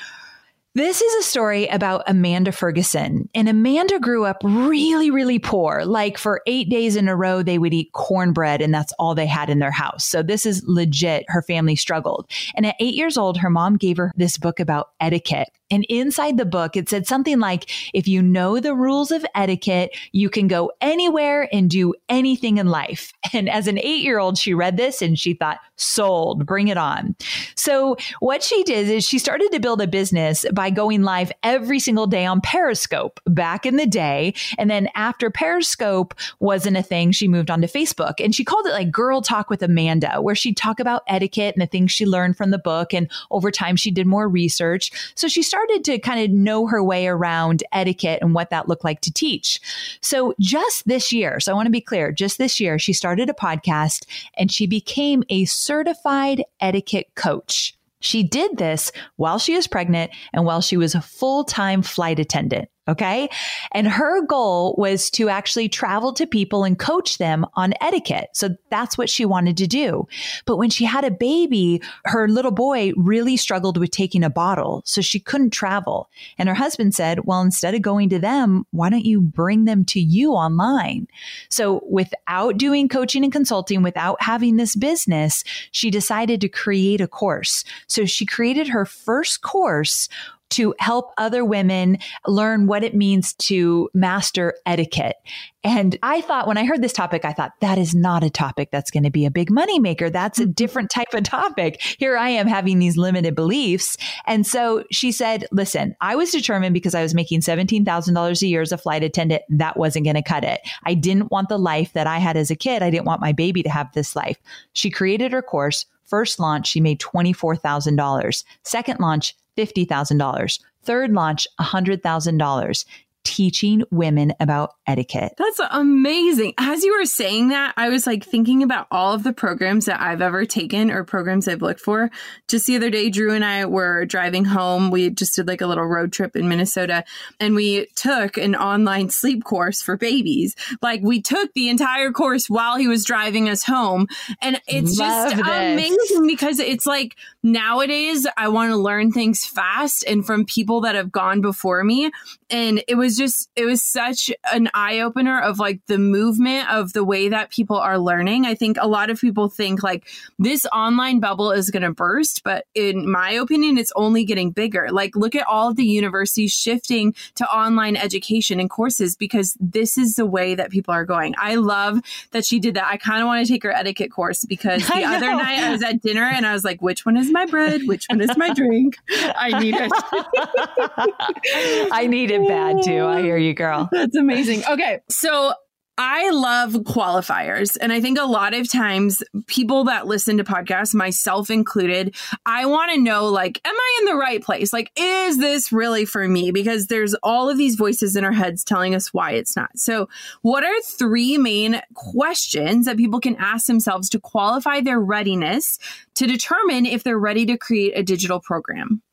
This 0.75 1.01
is 1.01 1.13
a 1.23 1.29
story 1.29 1.67
about 1.67 2.01
Amanda 2.07 2.51
Ferguson. 2.51 3.29
And 3.35 3.47
Amanda 3.47 3.99
grew 3.99 4.25
up 4.25 4.37
really, 4.43 5.11
really 5.11 5.37
poor. 5.37 5.85
Like 5.85 6.17
for 6.17 6.41
eight 6.47 6.67
days 6.67 6.95
in 6.95 7.07
a 7.07 7.15
row, 7.15 7.43
they 7.43 7.59
would 7.59 7.75
eat 7.75 7.91
cornbread 7.91 8.59
and 8.59 8.73
that's 8.73 8.91
all 8.97 9.13
they 9.13 9.27
had 9.27 9.51
in 9.51 9.59
their 9.59 9.69
house. 9.69 10.03
So 10.03 10.23
this 10.23 10.47
is 10.47 10.63
legit. 10.65 11.25
Her 11.27 11.43
family 11.43 11.75
struggled. 11.75 12.27
And 12.55 12.65
at 12.65 12.75
eight 12.79 12.95
years 12.95 13.19
old, 13.19 13.37
her 13.37 13.51
mom 13.51 13.77
gave 13.77 13.97
her 13.97 14.11
this 14.15 14.39
book 14.39 14.59
about 14.59 14.89
etiquette. 14.99 15.49
And 15.73 15.85
inside 15.89 16.37
the 16.37 16.45
book, 16.45 16.75
it 16.77 16.87
said 16.87 17.07
something 17.07 17.39
like, 17.39 17.71
if 17.95 18.07
you 18.07 18.21
know 18.21 18.59
the 18.59 18.75
rules 18.75 19.09
of 19.09 19.25
etiquette, 19.33 19.89
you 20.11 20.29
can 20.29 20.47
go 20.47 20.71
anywhere 20.81 21.49
and 21.51 21.67
do 21.67 21.95
anything 22.07 22.59
in 22.59 22.67
life. 22.67 23.11
And 23.35 23.49
as 23.49 23.65
an 23.67 23.79
eight 23.79 24.03
year 24.03 24.19
old, 24.19 24.37
she 24.37 24.53
read 24.53 24.77
this 24.77 25.01
and 25.01 25.17
she 25.17 25.33
thought, 25.33 25.57
sold, 25.75 26.45
bring 26.45 26.67
it 26.67 26.77
on. 26.77 27.15
So 27.55 27.97
what 28.19 28.43
she 28.43 28.61
did 28.61 28.87
is 28.89 29.03
she 29.03 29.17
started 29.17 29.51
to 29.51 29.59
build 29.59 29.81
a 29.81 29.87
business 29.87 30.45
by 30.53 30.69
going 30.69 31.01
live 31.01 31.31
every 31.41 31.79
single 31.79 32.05
day 32.05 32.27
on 32.27 32.41
Periscope 32.41 33.19
back 33.25 33.65
in 33.65 33.77
the 33.77 33.87
day. 33.87 34.35
And 34.59 34.69
then 34.69 34.87
after 34.93 35.31
Periscope 35.31 36.13
wasn't 36.39 36.77
a 36.77 36.83
thing, 36.83 37.11
she 37.11 37.27
moved 37.27 37.49
on 37.49 37.61
to 37.61 37.67
Facebook 37.67 38.23
and 38.23 38.35
she 38.35 38.45
called 38.45 38.67
it 38.67 38.73
like 38.73 38.91
Girl 38.91 39.19
Talk 39.19 39.49
with 39.49 39.63
Amanda, 39.63 40.21
where 40.21 40.35
she'd 40.35 40.55
talk 40.55 40.79
about 40.79 41.01
etiquette 41.07 41.55
and 41.55 41.61
the 41.63 41.65
things 41.65 41.91
she 41.91 42.05
learned 42.05 42.37
from 42.37 42.51
the 42.51 42.59
book. 42.59 42.93
And 42.93 43.09
over 43.31 43.49
time, 43.49 43.75
she 43.75 43.89
did 43.89 44.05
more 44.05 44.29
research. 44.29 44.91
So 45.15 45.27
she 45.27 45.41
started 45.41 45.62
to 45.83 45.99
kind 45.99 46.23
of 46.23 46.31
know 46.31 46.67
her 46.67 46.83
way 46.83 47.07
around 47.07 47.63
etiquette 47.71 48.19
and 48.21 48.33
what 48.33 48.49
that 48.49 48.67
looked 48.67 48.83
like 48.83 49.01
to 49.01 49.13
teach. 49.13 49.59
So 50.01 50.33
just 50.39 50.87
this 50.87 51.11
year, 51.11 51.39
so 51.39 51.51
I 51.51 51.55
want 51.55 51.67
to 51.67 51.71
be 51.71 51.81
clear, 51.81 52.11
just 52.11 52.37
this 52.37 52.59
year, 52.59 52.79
she 52.79 52.93
started 52.93 53.29
a 53.29 53.33
podcast 53.33 54.05
and 54.37 54.51
she 54.51 54.67
became 54.67 55.23
a 55.29 55.45
certified 55.45 56.43
etiquette 56.59 57.07
coach. 57.15 57.77
She 57.99 58.21
did 58.21 58.57
this 58.57 58.91
while 59.15 59.39
she 59.39 59.55
was 59.55 59.67
pregnant 59.67 60.11
and 60.33 60.45
while 60.45 60.61
she 60.61 60.75
was 60.77 60.93
a 60.93 61.01
full 61.01 61.43
time 61.45 61.81
flight 61.81 62.19
attendant. 62.19 62.69
Okay. 62.85 63.29
And 63.71 63.87
her 63.87 64.25
goal 64.25 64.75
was 64.77 65.09
to 65.11 65.29
actually 65.29 65.69
travel 65.69 66.11
to 66.13 66.27
people 66.27 66.65
and 66.65 66.77
coach 66.77 67.17
them 67.17 67.45
on 67.53 67.73
etiquette. 67.79 68.31
So 68.33 68.49
that's 68.69 68.97
what 68.97 69.09
she 69.09 69.23
wanted 69.23 69.55
to 69.57 69.67
do. 69.67 70.05
But 70.45 70.57
when 70.57 70.69
she 70.69 70.83
had 70.83 71.05
a 71.05 71.11
baby, 71.11 71.81
her 72.03 72.27
little 72.27 72.51
boy 72.51 72.91
really 72.97 73.37
struggled 73.37 73.77
with 73.77 73.91
taking 73.91 74.21
a 74.21 74.29
bottle. 74.29 74.81
So 74.83 74.99
she 74.99 75.21
couldn't 75.21 75.51
travel. 75.51 76.09
And 76.37 76.49
her 76.49 76.55
husband 76.55 76.93
said, 76.93 77.25
well, 77.25 77.39
instead 77.39 77.73
of 77.73 77.81
going 77.81 78.09
to 78.09 78.19
them, 78.19 78.65
why 78.71 78.89
don't 78.89 79.05
you 79.05 79.21
bring 79.21 79.63
them 79.63 79.85
to 79.85 80.01
you 80.01 80.33
online? 80.33 81.07
So 81.49 81.85
without 81.89 82.57
doing 82.57 82.89
coaching 82.89 83.23
and 83.23 83.31
consulting, 83.31 83.81
without 83.81 84.21
having 84.21 84.57
this 84.57 84.75
business, 84.75 85.45
she 85.71 85.89
decided 85.89 86.41
to 86.41 86.49
create 86.49 86.99
a 86.99 87.07
course. 87.07 87.63
So 87.87 88.03
she 88.03 88.25
created 88.25 88.67
her 88.67 88.85
first 88.85 89.41
course 89.41 90.09
to 90.53 90.73
help 90.79 91.11
other 91.17 91.45
women 91.45 91.97
learn 92.27 92.67
what 92.67 92.83
it 92.83 92.95
means 92.95 93.33
to 93.33 93.89
master 93.93 94.55
etiquette. 94.65 95.17
And 95.63 95.97
I 96.03 96.19
thought 96.21 96.47
when 96.47 96.57
I 96.57 96.65
heard 96.65 96.81
this 96.81 96.91
topic, 96.91 97.23
I 97.23 97.31
thought 97.31 97.53
that 97.61 97.77
is 97.77 97.95
not 97.95 98.23
a 98.23 98.29
topic 98.29 98.69
that's 98.69 98.91
going 98.91 99.03
to 99.03 99.09
be 99.09 99.25
a 99.25 99.31
big 99.31 99.49
money 99.49 99.79
maker. 99.79 100.09
That's 100.09 100.37
a 100.37 100.43
mm-hmm. 100.43 100.51
different 100.51 100.89
type 100.89 101.13
of 101.13 101.23
topic. 101.23 101.81
Here 101.81 102.17
I 102.17 102.29
am 102.29 102.47
having 102.47 102.79
these 102.79 102.97
limited 102.97 103.33
beliefs. 103.33 103.95
And 104.25 104.45
so 104.45 104.83
she 104.91 105.11
said, 105.11 105.45
listen, 105.51 105.95
I 106.01 106.15
was 106.15 106.31
determined 106.31 106.73
because 106.73 106.95
I 106.95 107.01
was 107.01 107.13
making 107.13 107.41
$17,000 107.41 108.41
a 108.41 108.47
year 108.47 108.61
as 108.61 108.73
a 108.73 108.77
flight 108.77 109.03
attendant. 109.03 109.43
That 109.49 109.77
wasn't 109.77 110.05
going 110.05 110.15
to 110.15 110.21
cut 110.21 110.43
it. 110.43 110.59
I 110.83 110.95
didn't 110.95 111.31
want 111.31 111.47
the 111.47 111.59
life 111.59 111.93
that 111.93 112.07
I 112.07 112.17
had 112.17 112.35
as 112.35 112.51
a 112.51 112.55
kid. 112.55 112.83
I 112.83 112.89
didn't 112.89 113.05
want 113.05 113.21
my 113.21 113.31
baby 113.31 113.63
to 113.63 113.69
have 113.69 113.91
this 113.93 114.15
life. 114.15 114.37
She 114.73 114.89
created 114.89 115.31
her 115.31 115.41
course. 115.41 115.85
First 116.05 116.39
launch, 116.39 116.67
she 116.67 116.81
made 116.81 116.99
$24,000. 116.99 118.43
Second 118.63 118.99
launch, 118.99 119.35
$50,000. 119.57 120.59
Third 120.83 121.11
launch, 121.11 121.47
$100,000 121.59 122.85
teaching 123.23 123.83
women 123.91 124.33
about 124.39 124.73
etiquette. 124.85 125.33
That's 125.37 125.59
amazing. 125.71 126.53
As 126.57 126.83
you 126.83 126.97
were 126.97 127.05
saying 127.05 127.49
that, 127.49 127.73
I 127.77 127.89
was 127.89 128.05
like 128.05 128.23
thinking 128.23 128.63
about 128.63 128.87
all 128.91 129.13
of 129.13 129.23
the 129.23 129.33
programs 129.33 129.85
that 129.85 130.01
I've 130.01 130.21
ever 130.21 130.45
taken 130.45 130.91
or 130.91 131.03
programs 131.03 131.47
I've 131.47 131.61
looked 131.61 131.79
for. 131.79 132.09
Just 132.47 132.67
the 132.67 132.75
other 132.75 132.89
day, 132.89 133.09
Drew 133.09 133.33
and 133.33 133.45
I 133.45 133.65
were 133.65 134.05
driving 134.05 134.45
home. 134.45 134.91
We 134.91 135.09
just 135.09 135.35
did 135.35 135.47
like 135.47 135.61
a 135.61 135.67
little 135.67 135.85
road 135.85 136.11
trip 136.11 136.35
in 136.35 136.49
Minnesota 136.49 137.03
and 137.39 137.55
we 137.55 137.87
took 137.95 138.37
an 138.37 138.55
online 138.55 139.09
sleep 139.09 139.43
course 139.43 139.81
for 139.81 139.97
babies. 139.97 140.55
Like 140.81 141.01
we 141.01 141.21
took 141.21 141.53
the 141.53 141.69
entire 141.69 142.11
course 142.11 142.49
while 142.49 142.77
he 142.77 142.87
was 142.87 143.05
driving 143.05 143.49
us 143.49 143.63
home. 143.63 144.07
And 144.41 144.61
it's 144.67 144.97
Love 144.97 145.31
just 145.31 145.43
this. 145.43 145.47
amazing 145.47 146.27
because 146.27 146.59
it's 146.59 146.85
like 146.85 147.15
nowadays 147.41 148.27
I 148.37 148.49
want 148.49 148.71
to 148.71 148.77
learn 148.77 149.11
things 149.11 149.45
fast 149.45 150.03
and 150.07 150.25
from 150.25 150.45
people 150.45 150.81
that 150.81 150.95
have 150.95 151.11
gone 151.11 151.41
before 151.41 151.83
me. 151.83 152.11
And 152.53 152.83
it 152.87 152.93
was 152.93 153.17
just 153.17 153.49
it 153.55 153.65
was 153.65 153.81
such 153.81 154.31
an 154.51 154.69
eye 154.75 154.99
opener 154.99 155.41
of 155.41 155.57
like 155.57 155.81
the 155.87 155.97
movement 155.97 156.71
of 156.71 156.93
the 156.93 157.03
way 157.03 157.27
that 157.29 157.49
people 157.49 157.77
are 157.77 157.97
learning. 157.97 158.45
I 158.45 158.53
think 158.53 158.77
a 158.79 158.87
lot 158.87 159.09
of 159.09 159.19
people 159.19 159.49
think 159.49 159.81
like 159.81 160.07
this 160.37 160.67
online 160.67 161.19
bubble 161.19 161.51
is 161.51 161.71
going 161.71 161.81
to 161.81 161.91
burst, 161.91 162.43
but 162.43 162.65
in 162.75 163.09
my 163.09 163.31
opinion, 163.31 163.79
it's 163.79 163.91
only 163.95 164.23
getting 164.23 164.51
bigger. 164.51 164.89
Like 164.91 165.15
look 165.15 165.33
at 165.33 165.47
all 165.47 165.71
of 165.71 165.77
the 165.77 165.83
universities 165.83 166.51
shifting 166.51 167.15
to 167.37 167.45
online 167.51 167.95
education 167.95 168.59
and 168.59 168.69
courses 168.69 169.15
because 169.15 169.57
this 169.59 169.97
is 169.97 170.13
the 170.13 170.25
way 170.27 170.53
that 170.53 170.69
people 170.69 170.93
are 170.93 171.05
going. 171.05 171.33
I 171.39 171.55
love 171.55 172.01
that 172.33 172.45
she 172.45 172.59
did 172.59 172.75
that. 172.75 172.85
I 172.85 172.97
kind 172.97 173.23
of 173.23 173.25
want 173.25 173.43
to 173.43 173.51
take 173.51 173.63
her 173.63 173.71
etiquette 173.71 174.11
course 174.11 174.45
because 174.45 174.85
the 174.87 175.03
other 175.03 175.31
night 175.31 175.57
I 175.57 175.71
was 175.71 175.81
at 175.81 176.03
dinner 176.03 176.25
and 176.25 176.45
I 176.45 176.53
was 176.53 176.63
like, 176.63 176.83
which 176.83 177.03
one 177.03 177.17
is 177.17 177.31
my 177.31 177.47
bread? 177.47 177.81
Which 177.87 178.05
one 178.09 178.21
is 178.21 178.37
my 178.37 178.53
drink? 178.53 178.97
I 179.09 179.59
need 179.59 179.73
it. 179.75 179.91
I 181.91 182.05
need 182.07 182.29
it 182.29 182.42
bad 182.47 182.83
too. 182.83 183.05
I 183.05 183.21
hear 183.21 183.37
you, 183.37 183.53
girl. 183.53 183.89
That's 183.91 184.15
amazing. 184.15 184.63
Okay. 184.69 184.99
So 185.09 185.53
I 185.97 186.31
love 186.31 186.73
qualifiers. 186.73 187.77
And 187.79 187.93
I 187.93 188.01
think 188.01 188.17
a 188.17 188.25
lot 188.25 188.55
of 188.55 188.71
times 188.71 189.21
people 189.45 189.83
that 189.83 190.07
listen 190.07 190.37
to 190.37 190.43
podcasts, 190.43 190.95
myself 190.95 191.51
included, 191.51 192.15
I 192.47 192.65
want 192.65 192.91
to 192.93 192.99
know 192.99 193.27
like, 193.27 193.61
am 193.63 193.75
I 193.75 193.97
in 193.99 194.05
the 194.05 194.15
right 194.15 194.41
place? 194.41 194.73
Like, 194.73 194.91
is 194.95 195.37
this 195.37 195.71
really 195.71 196.05
for 196.05 196.27
me? 196.27 196.49
Because 196.49 196.87
there's 196.87 197.13
all 197.21 197.47
of 197.47 197.59
these 197.59 197.75
voices 197.75 198.15
in 198.15 198.23
our 198.23 198.31
heads 198.31 198.63
telling 198.63 198.95
us 198.95 199.13
why 199.13 199.31
it's 199.33 199.55
not. 199.55 199.69
So, 199.75 200.09
what 200.41 200.63
are 200.63 200.81
three 200.81 201.37
main 201.37 201.79
questions 201.93 202.87
that 202.87 202.97
people 202.97 203.19
can 203.19 203.35
ask 203.35 203.67
themselves 203.67 204.09
to 204.09 204.19
qualify 204.19 204.81
their 204.81 204.99
readiness 204.99 205.77
to 206.15 206.25
determine 206.25 206.87
if 206.87 207.03
they're 207.03 207.19
ready 207.19 207.45
to 207.45 207.57
create 207.57 207.93
a 207.95 208.01
digital 208.01 208.39
program? 208.39 209.03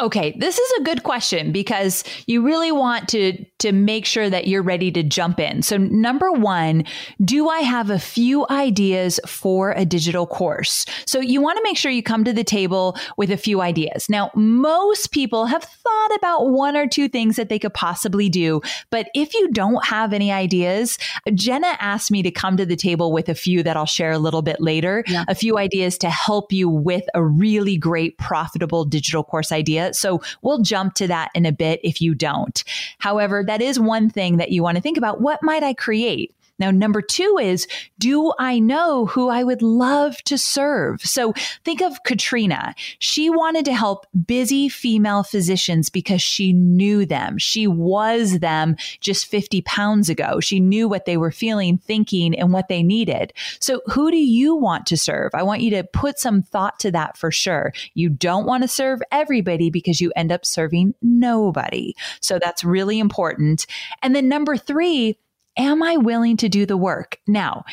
Okay, 0.00 0.34
this 0.38 0.58
is 0.58 0.72
a 0.80 0.82
good 0.82 1.02
question 1.02 1.52
because 1.52 2.04
you 2.26 2.42
really 2.42 2.72
want 2.72 3.08
to 3.10 3.44
to 3.58 3.72
make 3.72 4.06
sure 4.06 4.30
that 4.30 4.46
you're 4.46 4.62
ready 4.62 4.90
to 4.90 5.02
jump 5.02 5.38
in. 5.38 5.60
So 5.60 5.76
number 5.76 6.32
1, 6.32 6.84
do 7.22 7.50
I 7.50 7.58
have 7.58 7.90
a 7.90 7.98
few 7.98 8.46
ideas 8.48 9.20
for 9.26 9.72
a 9.72 9.84
digital 9.84 10.26
course? 10.26 10.86
So 11.06 11.20
you 11.20 11.42
want 11.42 11.58
to 11.58 11.62
make 11.62 11.76
sure 11.76 11.92
you 11.92 12.02
come 12.02 12.24
to 12.24 12.32
the 12.32 12.42
table 12.42 12.96
with 13.18 13.30
a 13.30 13.36
few 13.36 13.60
ideas. 13.60 14.08
Now, 14.08 14.30
most 14.34 15.12
people 15.12 15.44
have 15.44 15.62
thought 15.62 16.16
about 16.16 16.48
one 16.48 16.74
or 16.74 16.86
two 16.86 17.06
things 17.06 17.36
that 17.36 17.50
they 17.50 17.58
could 17.58 17.74
possibly 17.74 18.30
do, 18.30 18.62
but 18.88 19.10
if 19.14 19.34
you 19.34 19.48
don't 19.52 19.84
have 19.84 20.14
any 20.14 20.32
ideas, 20.32 20.96
Jenna 21.34 21.76
asked 21.80 22.10
me 22.10 22.22
to 22.22 22.30
come 22.30 22.56
to 22.56 22.64
the 22.64 22.76
table 22.76 23.12
with 23.12 23.28
a 23.28 23.34
few 23.34 23.62
that 23.62 23.76
I'll 23.76 23.84
share 23.84 24.12
a 24.12 24.18
little 24.18 24.42
bit 24.42 24.58
later, 24.58 25.04
yeah. 25.06 25.24
a 25.28 25.34
few 25.34 25.58
ideas 25.58 25.98
to 25.98 26.08
help 26.08 26.50
you 26.50 26.70
with 26.70 27.04
a 27.14 27.22
really 27.22 27.76
great 27.76 28.16
profitable 28.16 28.86
digital 28.86 29.22
course 29.22 29.52
idea 29.52 29.89
so 29.94 30.20
we'll 30.42 30.60
jump 30.60 30.94
to 30.94 31.06
that 31.08 31.30
in 31.34 31.46
a 31.46 31.52
bit 31.52 31.80
if 31.82 32.00
you 32.00 32.14
don't. 32.14 32.62
However, 32.98 33.44
that 33.46 33.62
is 33.62 33.78
one 33.78 34.10
thing 34.10 34.36
that 34.38 34.50
you 34.50 34.62
want 34.62 34.76
to 34.76 34.82
think 34.82 34.98
about. 34.98 35.20
What 35.20 35.42
might 35.42 35.62
I 35.62 35.74
create? 35.74 36.34
Now, 36.60 36.70
number 36.70 37.00
two 37.00 37.38
is, 37.40 37.66
do 37.98 38.32
I 38.38 38.58
know 38.58 39.06
who 39.06 39.30
I 39.30 39.42
would 39.42 39.62
love 39.62 40.18
to 40.24 40.36
serve? 40.36 41.00
So 41.00 41.32
think 41.64 41.80
of 41.80 42.04
Katrina. 42.04 42.74
She 42.98 43.30
wanted 43.30 43.64
to 43.64 43.74
help 43.74 44.06
busy 44.26 44.68
female 44.68 45.22
physicians 45.22 45.88
because 45.88 46.20
she 46.20 46.52
knew 46.52 47.06
them. 47.06 47.38
She 47.38 47.66
was 47.66 48.40
them 48.40 48.76
just 49.00 49.26
50 49.26 49.62
pounds 49.62 50.10
ago. 50.10 50.38
She 50.40 50.60
knew 50.60 50.86
what 50.86 51.06
they 51.06 51.16
were 51.16 51.30
feeling, 51.30 51.78
thinking, 51.78 52.38
and 52.38 52.52
what 52.52 52.68
they 52.68 52.82
needed. 52.82 53.32
So 53.58 53.80
who 53.86 54.10
do 54.10 54.18
you 54.18 54.54
want 54.54 54.86
to 54.86 54.96
serve? 54.98 55.30
I 55.34 55.42
want 55.42 55.62
you 55.62 55.70
to 55.70 55.84
put 55.84 56.18
some 56.18 56.42
thought 56.42 56.78
to 56.80 56.90
that 56.90 57.16
for 57.16 57.30
sure. 57.30 57.72
You 57.94 58.10
don't 58.10 58.46
want 58.46 58.62
to 58.62 58.68
serve 58.68 59.00
everybody 59.10 59.70
because 59.70 60.00
you 60.00 60.12
end 60.14 60.30
up 60.30 60.44
serving 60.44 60.94
nobody. 61.00 61.94
So 62.20 62.38
that's 62.38 62.64
really 62.64 62.98
important. 62.98 63.66
And 64.02 64.14
then 64.14 64.28
number 64.28 64.58
three, 64.58 65.16
am 65.60 65.82
I 65.82 65.96
willing 65.96 66.36
to 66.38 66.48
do 66.48 66.66
the 66.66 66.76
work? 66.76 67.18
Now, 67.26 67.64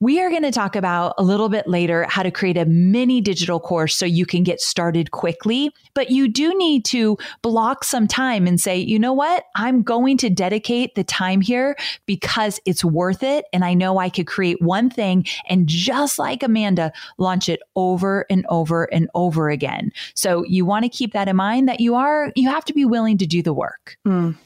We 0.00 0.20
are 0.20 0.30
going 0.30 0.44
to 0.44 0.52
talk 0.52 0.76
about 0.76 1.14
a 1.18 1.24
little 1.24 1.48
bit 1.48 1.66
later 1.66 2.04
how 2.04 2.22
to 2.22 2.30
create 2.30 2.56
a 2.56 2.64
mini 2.66 3.20
digital 3.20 3.58
course 3.58 3.96
so 3.96 4.06
you 4.06 4.26
can 4.26 4.44
get 4.44 4.60
started 4.60 5.10
quickly. 5.10 5.72
But 5.92 6.12
you 6.12 6.28
do 6.28 6.56
need 6.56 6.84
to 6.86 7.18
block 7.42 7.82
some 7.82 8.06
time 8.06 8.46
and 8.46 8.60
say, 8.60 8.76
you 8.76 8.96
know 8.96 9.12
what? 9.12 9.46
I'm 9.56 9.82
going 9.82 10.16
to 10.18 10.30
dedicate 10.30 10.94
the 10.94 11.02
time 11.02 11.40
here 11.40 11.76
because 12.06 12.60
it's 12.64 12.84
worth 12.84 13.24
it. 13.24 13.46
And 13.52 13.64
I 13.64 13.74
know 13.74 13.98
I 13.98 14.08
could 14.08 14.28
create 14.28 14.62
one 14.62 14.88
thing 14.88 15.26
and 15.48 15.66
just 15.66 16.16
like 16.16 16.44
Amanda, 16.44 16.92
launch 17.18 17.48
it 17.48 17.58
over 17.74 18.24
and 18.30 18.46
over 18.50 18.84
and 18.94 19.10
over 19.16 19.50
again. 19.50 19.90
So 20.14 20.44
you 20.44 20.64
want 20.64 20.84
to 20.84 20.88
keep 20.88 21.12
that 21.14 21.26
in 21.26 21.34
mind 21.34 21.68
that 21.68 21.80
you 21.80 21.96
are, 21.96 22.32
you 22.36 22.48
have 22.48 22.64
to 22.66 22.72
be 22.72 22.84
willing 22.84 23.18
to 23.18 23.26
do 23.26 23.42
the 23.42 23.52
work. 23.52 23.96
Mm, 24.06 24.36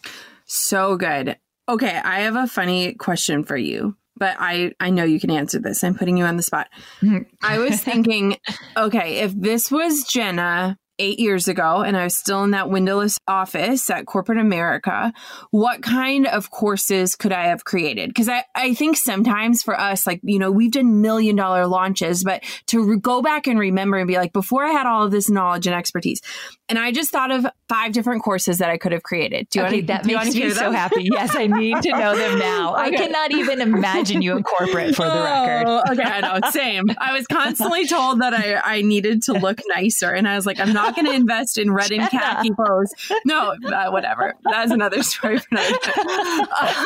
so 0.47 0.97
good. 0.97 1.37
Okay. 1.73 2.01
I 2.05 2.21
have 2.21 2.37
a 2.37 2.47
funny 2.47 2.95
question 2.95 3.45
for 3.45 3.57
you 3.57 3.97
but 4.17 4.37
I 4.39 4.73
I 4.79 4.91
know 4.91 5.03
you 5.03 5.19
can 5.19 5.33
answer 5.33 5.59
this. 5.59 5.83
I'm 5.83 5.97
putting 5.97 6.17
you 6.17 6.25
on 6.25 6.37
the 6.37 6.45
spot. 6.45 6.69
Mm-hmm. 7.01 7.23
I 7.43 7.59
was 7.59 7.81
thinking, 7.83 8.37
okay, 8.77 9.21
if 9.21 9.33
this 9.35 9.69
was 9.69 10.05
Jenna 10.05 10.79
eight 10.99 11.19
years 11.19 11.49
ago 11.49 11.83
and 11.83 11.97
I 11.97 12.05
was 12.05 12.17
still 12.17 12.45
in 12.45 12.53
that 12.53 12.71
windowless 12.71 13.19
office 13.27 13.91
at 13.91 14.07
corporate 14.07 14.39
America, 14.39 15.13
what 15.51 15.83
kind 15.83 16.27
of 16.27 16.51
courses 16.51 17.17
could 17.17 17.33
I 17.33 17.47
have 17.47 17.65
created? 17.65 18.11
Because 18.11 18.29
I, 18.29 18.45
I 18.55 18.75
think 18.75 18.97
sometimes 18.97 19.63
for 19.63 19.79
us, 19.79 20.07
like, 20.07 20.21
you 20.23 20.39
know, 20.39 20.53
we've 20.53 20.71
done 20.71 21.01
million 21.01 21.35
dollar 21.35 21.67
launches, 21.67 22.23
but 22.23 22.45
to 22.67 22.85
re- 22.85 22.99
go 22.99 23.23
back 23.23 23.47
and 23.47 23.59
remember 23.59 23.99
and 23.99 24.07
be 24.07 24.17
like, 24.17 24.33
before 24.33 24.65
I 24.65 24.71
had 24.71 24.87
all 24.87 25.05
of 25.05 25.11
this 25.11 25.29
knowledge 25.29 25.67
and 25.67 25.75
expertise, 25.75 26.21
and 26.69 26.79
I 26.79 26.93
just 26.93 27.11
thought 27.11 27.31
of 27.33 27.47
five 27.73 27.93
different 27.93 28.23
courses 28.23 28.59
that 28.59 28.69
I 28.69 28.77
could 28.77 28.93
have 28.93 29.03
created. 29.03 29.49
Do 29.49 29.61
you 29.61 29.65
okay, 29.65 29.77
want 29.77 29.87
to, 29.87 29.87
that 29.87 30.05
makes 30.05 30.35
me 30.35 30.51
so 30.51 30.71
happy. 30.73 31.09
Yes, 31.11 31.35
I 31.35 31.47
need 31.47 31.81
to 31.81 31.91
know 31.91 32.15
them 32.15 32.39
now. 32.39 32.75
okay. 32.75 32.83
I 32.83 32.91
cannot 32.91 33.33
even 33.33 33.63
imagine 33.63 34.21
you 34.21 34.37
in 34.37 34.43
corporate 34.43 34.95
for 34.95 35.07
the 35.07 35.15
record. 35.15 35.67
Oh, 35.67 35.83
okay, 35.91 36.03
I 36.03 36.21
know. 36.21 36.51
Same. 36.51 36.85
I 36.99 37.15
was 37.17 37.27
constantly 37.27 37.87
told 37.87 38.21
that 38.21 38.35
I, 38.35 38.57
I 38.57 38.83
needed 38.83 39.23
to 39.25 39.33
look 39.33 39.61
nicer. 39.69 40.11
And 40.11 40.29
I 40.29 40.37
was 40.37 40.45
like, 40.45 40.61
I'm 40.61 40.75
not 40.75 40.95
going 40.95 41.07
to 41.07 41.15
invest 41.15 41.57
in 41.57 41.73
red 41.73 41.91
and 41.93 42.11
khaki 42.11 42.51
clothes. 42.55 42.93
No, 43.25 43.55
uh, 43.67 43.91
whatever. 43.91 44.35
That's 44.45 44.71
another 44.71 45.03
story 45.03 45.39
for 45.39 45.49
another. 45.53 45.79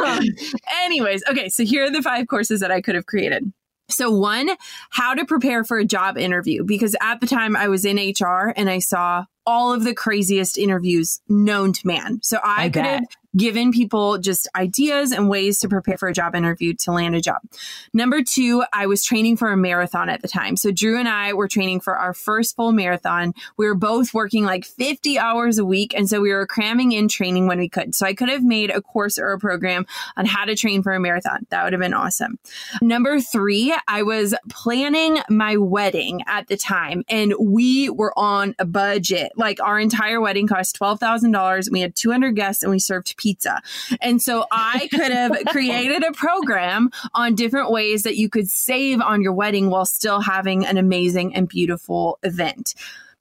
Um, 0.04 0.22
anyways, 0.84 1.24
okay. 1.28 1.48
So 1.48 1.64
here 1.64 1.86
are 1.86 1.90
the 1.90 2.02
five 2.02 2.28
courses 2.28 2.60
that 2.60 2.70
I 2.70 2.80
could 2.80 2.94
have 2.94 3.06
created. 3.06 3.52
So, 3.88 4.10
one, 4.10 4.50
how 4.90 5.14
to 5.14 5.24
prepare 5.24 5.64
for 5.64 5.78
a 5.78 5.84
job 5.84 6.16
interview. 6.16 6.62
Because 6.64 6.94
at 7.00 7.20
the 7.20 7.26
time 7.26 7.56
I 7.56 7.66
was 7.66 7.84
in 7.84 7.96
HR 7.96 8.52
and 8.56 8.70
I 8.70 8.78
saw 8.78 9.24
all 9.46 9.72
of 9.72 9.84
the 9.84 9.94
craziest 9.94 10.58
interviews 10.58 11.20
known 11.28 11.72
to 11.72 11.86
man. 11.86 12.20
So 12.22 12.38
I, 12.42 12.64
I 12.64 12.68
could 12.68 12.82
bet. 12.82 13.00
have 13.00 13.08
given 13.36 13.70
people 13.70 14.18
just 14.18 14.48
ideas 14.56 15.12
and 15.12 15.28
ways 15.28 15.60
to 15.60 15.68
prepare 15.68 15.98
for 15.98 16.08
a 16.08 16.14
job 16.14 16.34
interview 16.34 16.72
to 16.74 16.92
land 16.92 17.14
a 17.14 17.20
job. 17.20 17.42
Number 17.92 18.22
two, 18.22 18.64
I 18.72 18.86
was 18.86 19.04
training 19.04 19.36
for 19.36 19.50
a 19.50 19.56
marathon 19.56 20.08
at 20.08 20.22
the 20.22 20.28
time. 20.28 20.56
So 20.56 20.70
Drew 20.70 20.98
and 20.98 21.08
I 21.08 21.34
were 21.34 21.48
training 21.48 21.80
for 21.80 21.96
our 21.96 22.14
first 22.14 22.56
full 22.56 22.72
marathon. 22.72 23.34
We 23.56 23.66
were 23.66 23.74
both 23.74 24.14
working 24.14 24.44
like 24.44 24.64
50 24.64 25.18
hours 25.18 25.58
a 25.58 25.64
week. 25.64 25.94
And 25.94 26.08
so 26.08 26.20
we 26.20 26.32
were 26.32 26.46
cramming 26.46 26.92
in 26.92 27.08
training 27.08 27.46
when 27.46 27.58
we 27.58 27.68
could. 27.68 27.94
So 27.94 28.06
I 28.06 28.14
could 28.14 28.28
have 28.28 28.42
made 28.42 28.70
a 28.70 28.80
course 28.80 29.18
or 29.18 29.32
a 29.32 29.38
program 29.38 29.86
on 30.16 30.24
how 30.24 30.44
to 30.44 30.56
train 30.56 30.82
for 30.82 30.92
a 30.92 31.00
marathon. 31.00 31.46
That 31.50 31.64
would 31.64 31.72
have 31.72 31.80
been 31.80 31.94
awesome. 31.94 32.38
Number 32.80 33.20
three, 33.20 33.74
I 33.86 34.02
was 34.02 34.34
planning 34.48 35.18
my 35.28 35.56
wedding 35.56 36.22
at 36.26 36.48
the 36.48 36.56
time 36.56 37.04
and 37.08 37.34
we 37.38 37.90
were 37.90 38.18
on 38.18 38.54
a 38.58 38.64
budget. 38.64 39.32
Like 39.36 39.60
our 39.60 39.78
entire 39.78 40.20
wedding 40.20 40.46
cost 40.46 40.78
$12,000. 40.78 41.70
We 41.70 41.80
had 41.80 41.94
200 41.94 42.32
guests 42.32 42.62
and 42.62 42.70
we 42.70 42.78
served 42.78 43.16
pizza. 43.16 43.60
And 44.00 44.20
so 44.20 44.46
I 44.50 44.88
could 44.90 45.12
have 45.12 45.32
created 45.48 46.02
a 46.02 46.12
program 46.12 46.90
on 47.14 47.34
different 47.34 47.70
ways 47.70 48.02
that 48.02 48.16
you 48.16 48.28
could 48.28 48.48
save 48.48 49.00
on 49.00 49.22
your 49.22 49.32
wedding 49.32 49.70
while 49.70 49.86
still 49.86 50.20
having 50.20 50.66
an 50.66 50.76
amazing 50.76 51.34
and 51.34 51.48
beautiful 51.48 52.18
event. 52.22 52.74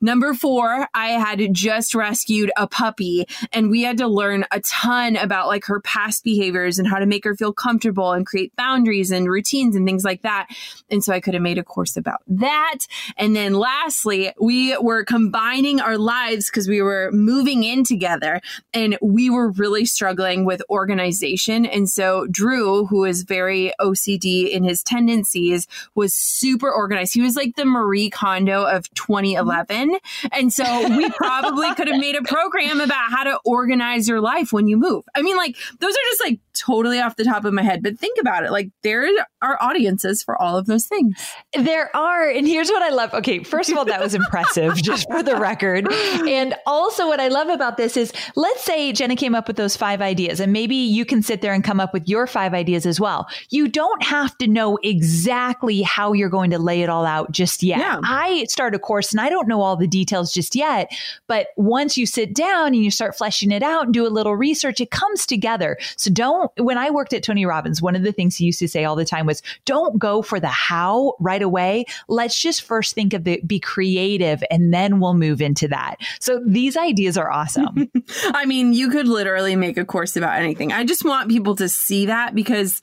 Number 0.05 0.35
four, 0.35 0.88
I 0.93 1.07
had 1.07 1.51
just 1.51 1.95
rescued 1.95 2.51
a 2.55 2.67
puppy 2.67 3.25
and 3.51 3.71
we 3.71 3.81
had 3.81 3.97
to 3.97 4.07
learn 4.07 4.45
a 4.51 4.59
ton 4.59 5.15
about 5.15 5.47
like 5.47 5.65
her 5.65 5.79
past 5.79 6.24
behaviors 6.24 6.77
and 6.77 6.88
how 6.88 7.00
to 7.00 7.07
make 7.07 7.24
her 7.24 7.35
feel 7.35 7.51
comfortable 7.51 8.12
and 8.12 8.24
create 8.24 8.55
boundaries 8.55 9.09
and 9.09 9.27
routines 9.27 9.75
and 9.75 9.83
things 9.83 10.03
like 10.03 10.21
that. 10.21 10.47
And 10.91 11.03
so 11.03 11.12
I 11.12 11.19
could 11.19 11.33
have 11.33 11.41
made 11.41 11.57
a 11.57 11.63
course 11.63 11.97
about 11.97 12.21
that. 12.27 12.81
And 13.17 13.35
then 13.35 13.55
lastly, 13.55 14.31
we 14.39 14.77
were 14.77 15.03
combining 15.03 15.81
our 15.81 15.97
lives 15.97 16.51
because 16.51 16.67
we 16.67 16.83
were 16.83 17.09
moving 17.12 17.63
in 17.63 17.83
together 17.83 18.41
and 18.75 19.00
we 19.01 19.31
were 19.31 19.50
really 19.50 19.85
struggling 19.85 20.45
with 20.45 20.62
organization. 20.69 21.65
And 21.65 21.89
so 21.89 22.27
Drew, 22.29 22.85
who 22.85 23.05
is 23.05 23.24
very 23.24 23.74
OCD 23.81 24.51
in 24.51 24.65
his 24.65 24.83
tendencies, 24.83 25.67
was 25.95 26.13
super 26.13 26.71
organized. 26.71 27.15
He 27.15 27.21
was 27.21 27.35
like 27.35 27.55
the 27.55 27.65
Marie 27.65 28.12
Kondo 28.12 28.65
of 28.65 28.93
2011 28.93 29.94
and 30.31 30.51
so 30.51 30.88
we 30.95 31.10
probably 31.15 31.73
could 31.75 31.88
have 31.88 31.99
made 31.99 32.15
a 32.15 32.23
program 32.23 32.81
about 32.81 33.12
how 33.12 33.23
to 33.23 33.39
organize 33.45 34.08
your 34.08 34.21
life 34.21 34.51
when 34.51 34.67
you 34.67 34.77
move. 34.77 35.03
I 35.15 35.21
mean, 35.21 35.38
like, 35.38 35.55
those 35.79 35.93
are 35.93 36.05
just 36.10 36.23
like 36.23 36.39
totally 36.56 37.00
off 37.00 37.15
the 37.15 37.24
top 37.24 37.46
of 37.46 37.54
my 37.54 37.62
head, 37.62 37.84
but 37.84 38.00
think 38.00 38.18
about 38.20 38.44
it. 38.44 38.52
Like, 38.52 38.70
there 38.82 39.08
are 39.41 39.58
audiences 39.62 40.24
for 40.24 40.41
all 40.41 40.58
of 40.58 40.65
those 40.65 40.88
things. 40.88 41.15
There 41.54 41.96
are. 41.96 42.28
And 42.28 42.48
here's 42.48 42.70
what 42.70 42.82
I 42.82 42.89
love. 42.89 43.13
Okay, 43.13 43.44
first 43.44 43.70
of 43.70 43.78
all, 43.78 43.86
that 43.86 44.02
was 44.02 44.15
impressive, 44.15 44.76
just 44.78 45.08
for 45.10 45.22
the 45.22 45.36
record. 45.36 45.88
And 45.91 46.56
also, 46.65 47.08
what 47.08 47.20
I 47.20 47.28
love 47.28 47.50
about 47.50 47.78
this 47.78 47.96
is 47.96 48.12
let's 48.36 48.63
say 48.63 48.91
Jenna 48.91 49.15
came 49.15 49.36
up 49.36 49.48
with 49.48 49.58
those 49.58 49.76
five 49.78 50.02
ideas, 50.02 50.39
and 50.39 50.52
maybe 50.52 50.76
you 50.76 51.06
can 51.06 51.22
sit 51.22 51.41
there 51.41 51.54
and 51.54 51.63
come 51.63 51.80
up 51.80 51.94
with 51.94 52.08
your 52.08 52.26
five 52.26 52.54
ideas 52.54 52.88
as 52.88 53.00
well. 53.00 53.28
You 53.50 53.68
don't 53.68 54.02
have 54.02 54.36
to 54.39 54.48
know 54.48 54.80
exactly 54.82 55.84
how 55.84 56.13
you're 56.13 56.30
going 56.30 56.50
to 56.52 56.60
lay 56.60 56.82
it 56.82 56.89
all 56.89 57.06
out 57.06 57.32
just 57.32 57.62
yet. 57.62 57.80
Yeah. 57.80 58.00
I 58.04 58.46
start 58.50 58.74
a 58.74 58.80
course 58.80 59.12
and 59.12 59.22
I 59.22 59.30
don't 59.30 59.48
know 59.48 59.62
all 59.62 59.76
all 59.76 59.80
the 59.80 59.88
details 59.88 60.32
just 60.32 60.56
yet. 60.56 60.91
But 61.28 61.48
once 61.58 61.98
you 61.98 62.06
sit 62.06 62.34
down 62.34 62.68
and 62.68 62.78
you 62.78 62.91
start 62.91 63.18
fleshing 63.18 63.52
it 63.52 63.62
out 63.62 63.86
and 63.86 63.94
do 63.94 64.08
a 64.08 64.10
little 64.10 64.36
research, 64.36 64.80
it 64.80 64.91
comes 64.91 65.26
together. 65.26 65.78
So 65.98 66.12
don't, 66.12 66.44
when 66.58 66.77
I 66.77 66.89
worked 66.89 67.13
at 67.13 67.23
Tony 67.23 67.45
Robbins, 67.45 67.81
one 67.81 67.95
of 67.95 68.03
the 68.03 68.12
things 68.12 68.36
he 68.36 68.45
used 68.45 68.60
to 68.60 68.67
say 68.67 68.86
all 68.86 68.95
the 68.95 69.05
time 69.05 69.25
was 69.25 69.41
don't 69.65 69.97
go 69.99 70.21
for 70.21 70.39
the 70.39 70.47
how 70.47 71.15
right 71.19 71.41
away. 71.41 71.86
Let's 72.08 72.39
just 72.39 72.62
first 72.62 72.95
think 72.95 73.13
of 73.13 73.27
it, 73.27 73.47
be 73.47 73.60
creative, 73.60 74.43
and 74.49 74.73
then 74.73 74.99
we'll 74.99 75.13
move 75.13 75.41
into 75.41 75.67
that. 75.69 75.97
So 76.19 76.41
these 76.45 76.77
ideas 76.77 77.17
are 77.17 77.31
awesome. 77.31 77.91
I 78.25 78.45
mean, 78.45 78.73
you 78.73 78.89
could 78.89 79.08
literally 79.08 79.55
make 79.55 79.77
a 79.77 79.86
course 79.86 80.15
about 80.15 80.39
anything. 80.39 80.71
I 80.71 80.84
just 80.84 81.05
want 81.05 81.29
people 81.29 81.55
to 81.58 81.69
see 81.69 82.08
that 82.08 82.36
because 82.36 82.81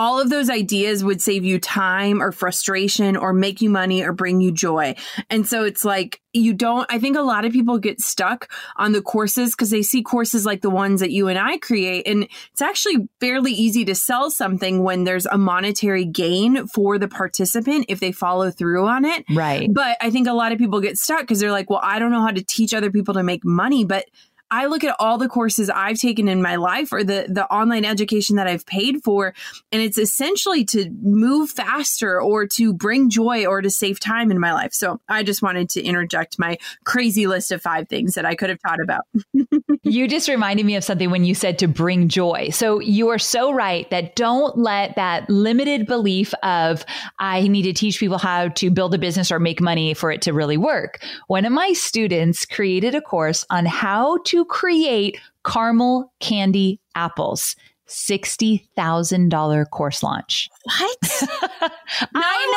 all 0.00 0.18
of 0.18 0.30
those 0.30 0.48
ideas 0.48 1.04
would 1.04 1.20
save 1.20 1.44
you 1.44 1.58
time 1.58 2.22
or 2.22 2.32
frustration 2.32 3.18
or 3.18 3.34
make 3.34 3.60
you 3.60 3.68
money 3.68 4.02
or 4.02 4.14
bring 4.14 4.40
you 4.40 4.50
joy. 4.50 4.94
And 5.28 5.46
so 5.46 5.62
it's 5.62 5.84
like, 5.84 6.22
you 6.32 6.54
don't, 6.54 6.86
I 6.88 6.98
think 6.98 7.18
a 7.18 7.22
lot 7.22 7.44
of 7.44 7.52
people 7.52 7.78
get 7.78 8.00
stuck 8.00 8.50
on 8.76 8.92
the 8.92 9.02
courses 9.02 9.50
because 9.50 9.68
they 9.68 9.82
see 9.82 10.02
courses 10.02 10.46
like 10.46 10.62
the 10.62 10.70
ones 10.70 11.00
that 11.00 11.10
you 11.10 11.28
and 11.28 11.38
I 11.38 11.58
create. 11.58 12.06
And 12.06 12.26
it's 12.50 12.62
actually 12.62 13.10
fairly 13.20 13.52
easy 13.52 13.84
to 13.84 13.94
sell 13.94 14.30
something 14.30 14.82
when 14.82 15.04
there's 15.04 15.26
a 15.26 15.36
monetary 15.36 16.06
gain 16.06 16.66
for 16.68 16.96
the 16.96 17.08
participant 17.08 17.84
if 17.90 18.00
they 18.00 18.12
follow 18.12 18.50
through 18.50 18.86
on 18.86 19.04
it. 19.04 19.26
Right. 19.28 19.68
But 19.70 19.98
I 20.00 20.10
think 20.10 20.28
a 20.28 20.32
lot 20.32 20.52
of 20.52 20.58
people 20.58 20.80
get 20.80 20.96
stuck 20.96 21.20
because 21.20 21.40
they're 21.40 21.52
like, 21.52 21.68
well, 21.68 21.80
I 21.82 21.98
don't 21.98 22.10
know 22.10 22.22
how 22.22 22.30
to 22.30 22.42
teach 22.42 22.72
other 22.72 22.90
people 22.90 23.12
to 23.14 23.22
make 23.22 23.44
money. 23.44 23.84
But 23.84 24.06
I 24.50 24.66
look 24.66 24.84
at 24.84 24.96
all 24.98 25.18
the 25.18 25.28
courses 25.28 25.70
I've 25.70 25.98
taken 25.98 26.28
in 26.28 26.42
my 26.42 26.56
life 26.56 26.92
or 26.92 27.04
the, 27.04 27.26
the 27.28 27.46
online 27.46 27.84
education 27.84 28.36
that 28.36 28.46
I've 28.46 28.66
paid 28.66 29.02
for, 29.04 29.34
and 29.72 29.82
it's 29.82 29.98
essentially 29.98 30.64
to 30.66 30.90
move 31.02 31.50
faster 31.50 32.20
or 32.20 32.46
to 32.48 32.72
bring 32.72 33.10
joy 33.10 33.46
or 33.46 33.62
to 33.62 33.70
save 33.70 34.00
time 34.00 34.30
in 34.30 34.40
my 34.40 34.52
life. 34.52 34.72
So 34.72 35.00
I 35.08 35.22
just 35.22 35.42
wanted 35.42 35.70
to 35.70 35.82
interject 35.82 36.38
my 36.38 36.58
crazy 36.84 37.26
list 37.26 37.52
of 37.52 37.62
five 37.62 37.88
things 37.88 38.14
that 38.14 38.24
I 38.24 38.34
could 38.34 38.50
have 38.50 38.60
taught 38.60 38.80
about. 38.80 39.04
you 39.82 40.08
just 40.08 40.28
reminded 40.28 40.66
me 40.66 40.76
of 40.76 40.84
something 40.84 41.10
when 41.10 41.24
you 41.24 41.34
said 41.34 41.58
to 41.60 41.68
bring 41.68 42.08
joy. 42.08 42.50
So 42.50 42.80
you 42.80 43.08
are 43.08 43.18
so 43.18 43.52
right 43.52 43.88
that 43.90 44.16
don't 44.16 44.58
let 44.58 44.96
that 44.96 45.28
limited 45.30 45.86
belief 45.86 46.34
of 46.42 46.84
I 47.18 47.46
need 47.48 47.62
to 47.62 47.72
teach 47.72 47.98
people 47.98 48.18
how 48.18 48.48
to 48.48 48.70
build 48.70 48.94
a 48.94 48.98
business 48.98 49.30
or 49.30 49.38
make 49.38 49.60
money 49.60 49.94
for 49.94 50.10
it 50.10 50.22
to 50.22 50.32
really 50.32 50.56
work. 50.56 51.02
One 51.28 51.44
of 51.44 51.52
my 51.52 51.72
students 51.72 52.44
created 52.44 52.94
a 52.94 53.00
course 53.00 53.44
on 53.50 53.66
how 53.66 54.18
to 54.24 54.39
create 54.44 55.18
caramel 55.44 56.12
candy 56.20 56.80
apples. 56.94 57.56
$60,000 57.90 59.70
course 59.70 60.02
launch. 60.02 60.48
What? 60.62 60.96
I, 62.14 62.50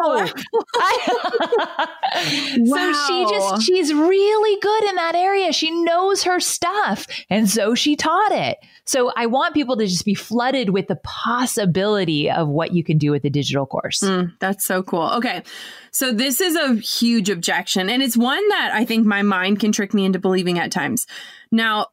know. 0.00 0.26
wow. 2.58 2.76
So 2.76 2.92
she 3.06 3.26
just, 3.28 3.62
she's 3.62 3.92
really 3.92 4.60
good 4.60 4.84
in 4.84 4.94
that 4.96 5.14
area. 5.14 5.52
She 5.52 5.70
knows 5.70 6.22
her 6.22 6.38
stuff. 6.40 7.06
And 7.28 7.48
so 7.48 7.74
she 7.74 7.96
taught 7.96 8.32
it. 8.32 8.58
So 8.84 9.12
I 9.16 9.26
want 9.26 9.54
people 9.54 9.76
to 9.76 9.86
just 9.86 10.04
be 10.04 10.14
flooded 10.14 10.70
with 10.70 10.86
the 10.86 10.96
possibility 10.96 12.30
of 12.30 12.48
what 12.48 12.72
you 12.72 12.84
can 12.84 12.98
do 12.98 13.10
with 13.10 13.24
a 13.24 13.30
digital 13.30 13.66
course. 13.66 14.00
Mm, 14.00 14.32
that's 14.38 14.64
so 14.64 14.82
cool. 14.82 15.10
Okay. 15.14 15.42
So 15.90 16.12
this 16.12 16.40
is 16.40 16.54
a 16.54 16.74
huge 16.76 17.28
objection. 17.28 17.90
And 17.90 18.02
it's 18.02 18.16
one 18.16 18.48
that 18.50 18.70
I 18.72 18.84
think 18.84 19.06
my 19.06 19.22
mind 19.22 19.58
can 19.60 19.72
trick 19.72 19.92
me 19.92 20.04
into 20.04 20.18
believing 20.18 20.58
at 20.58 20.70
times. 20.70 21.06
Now, 21.50 21.88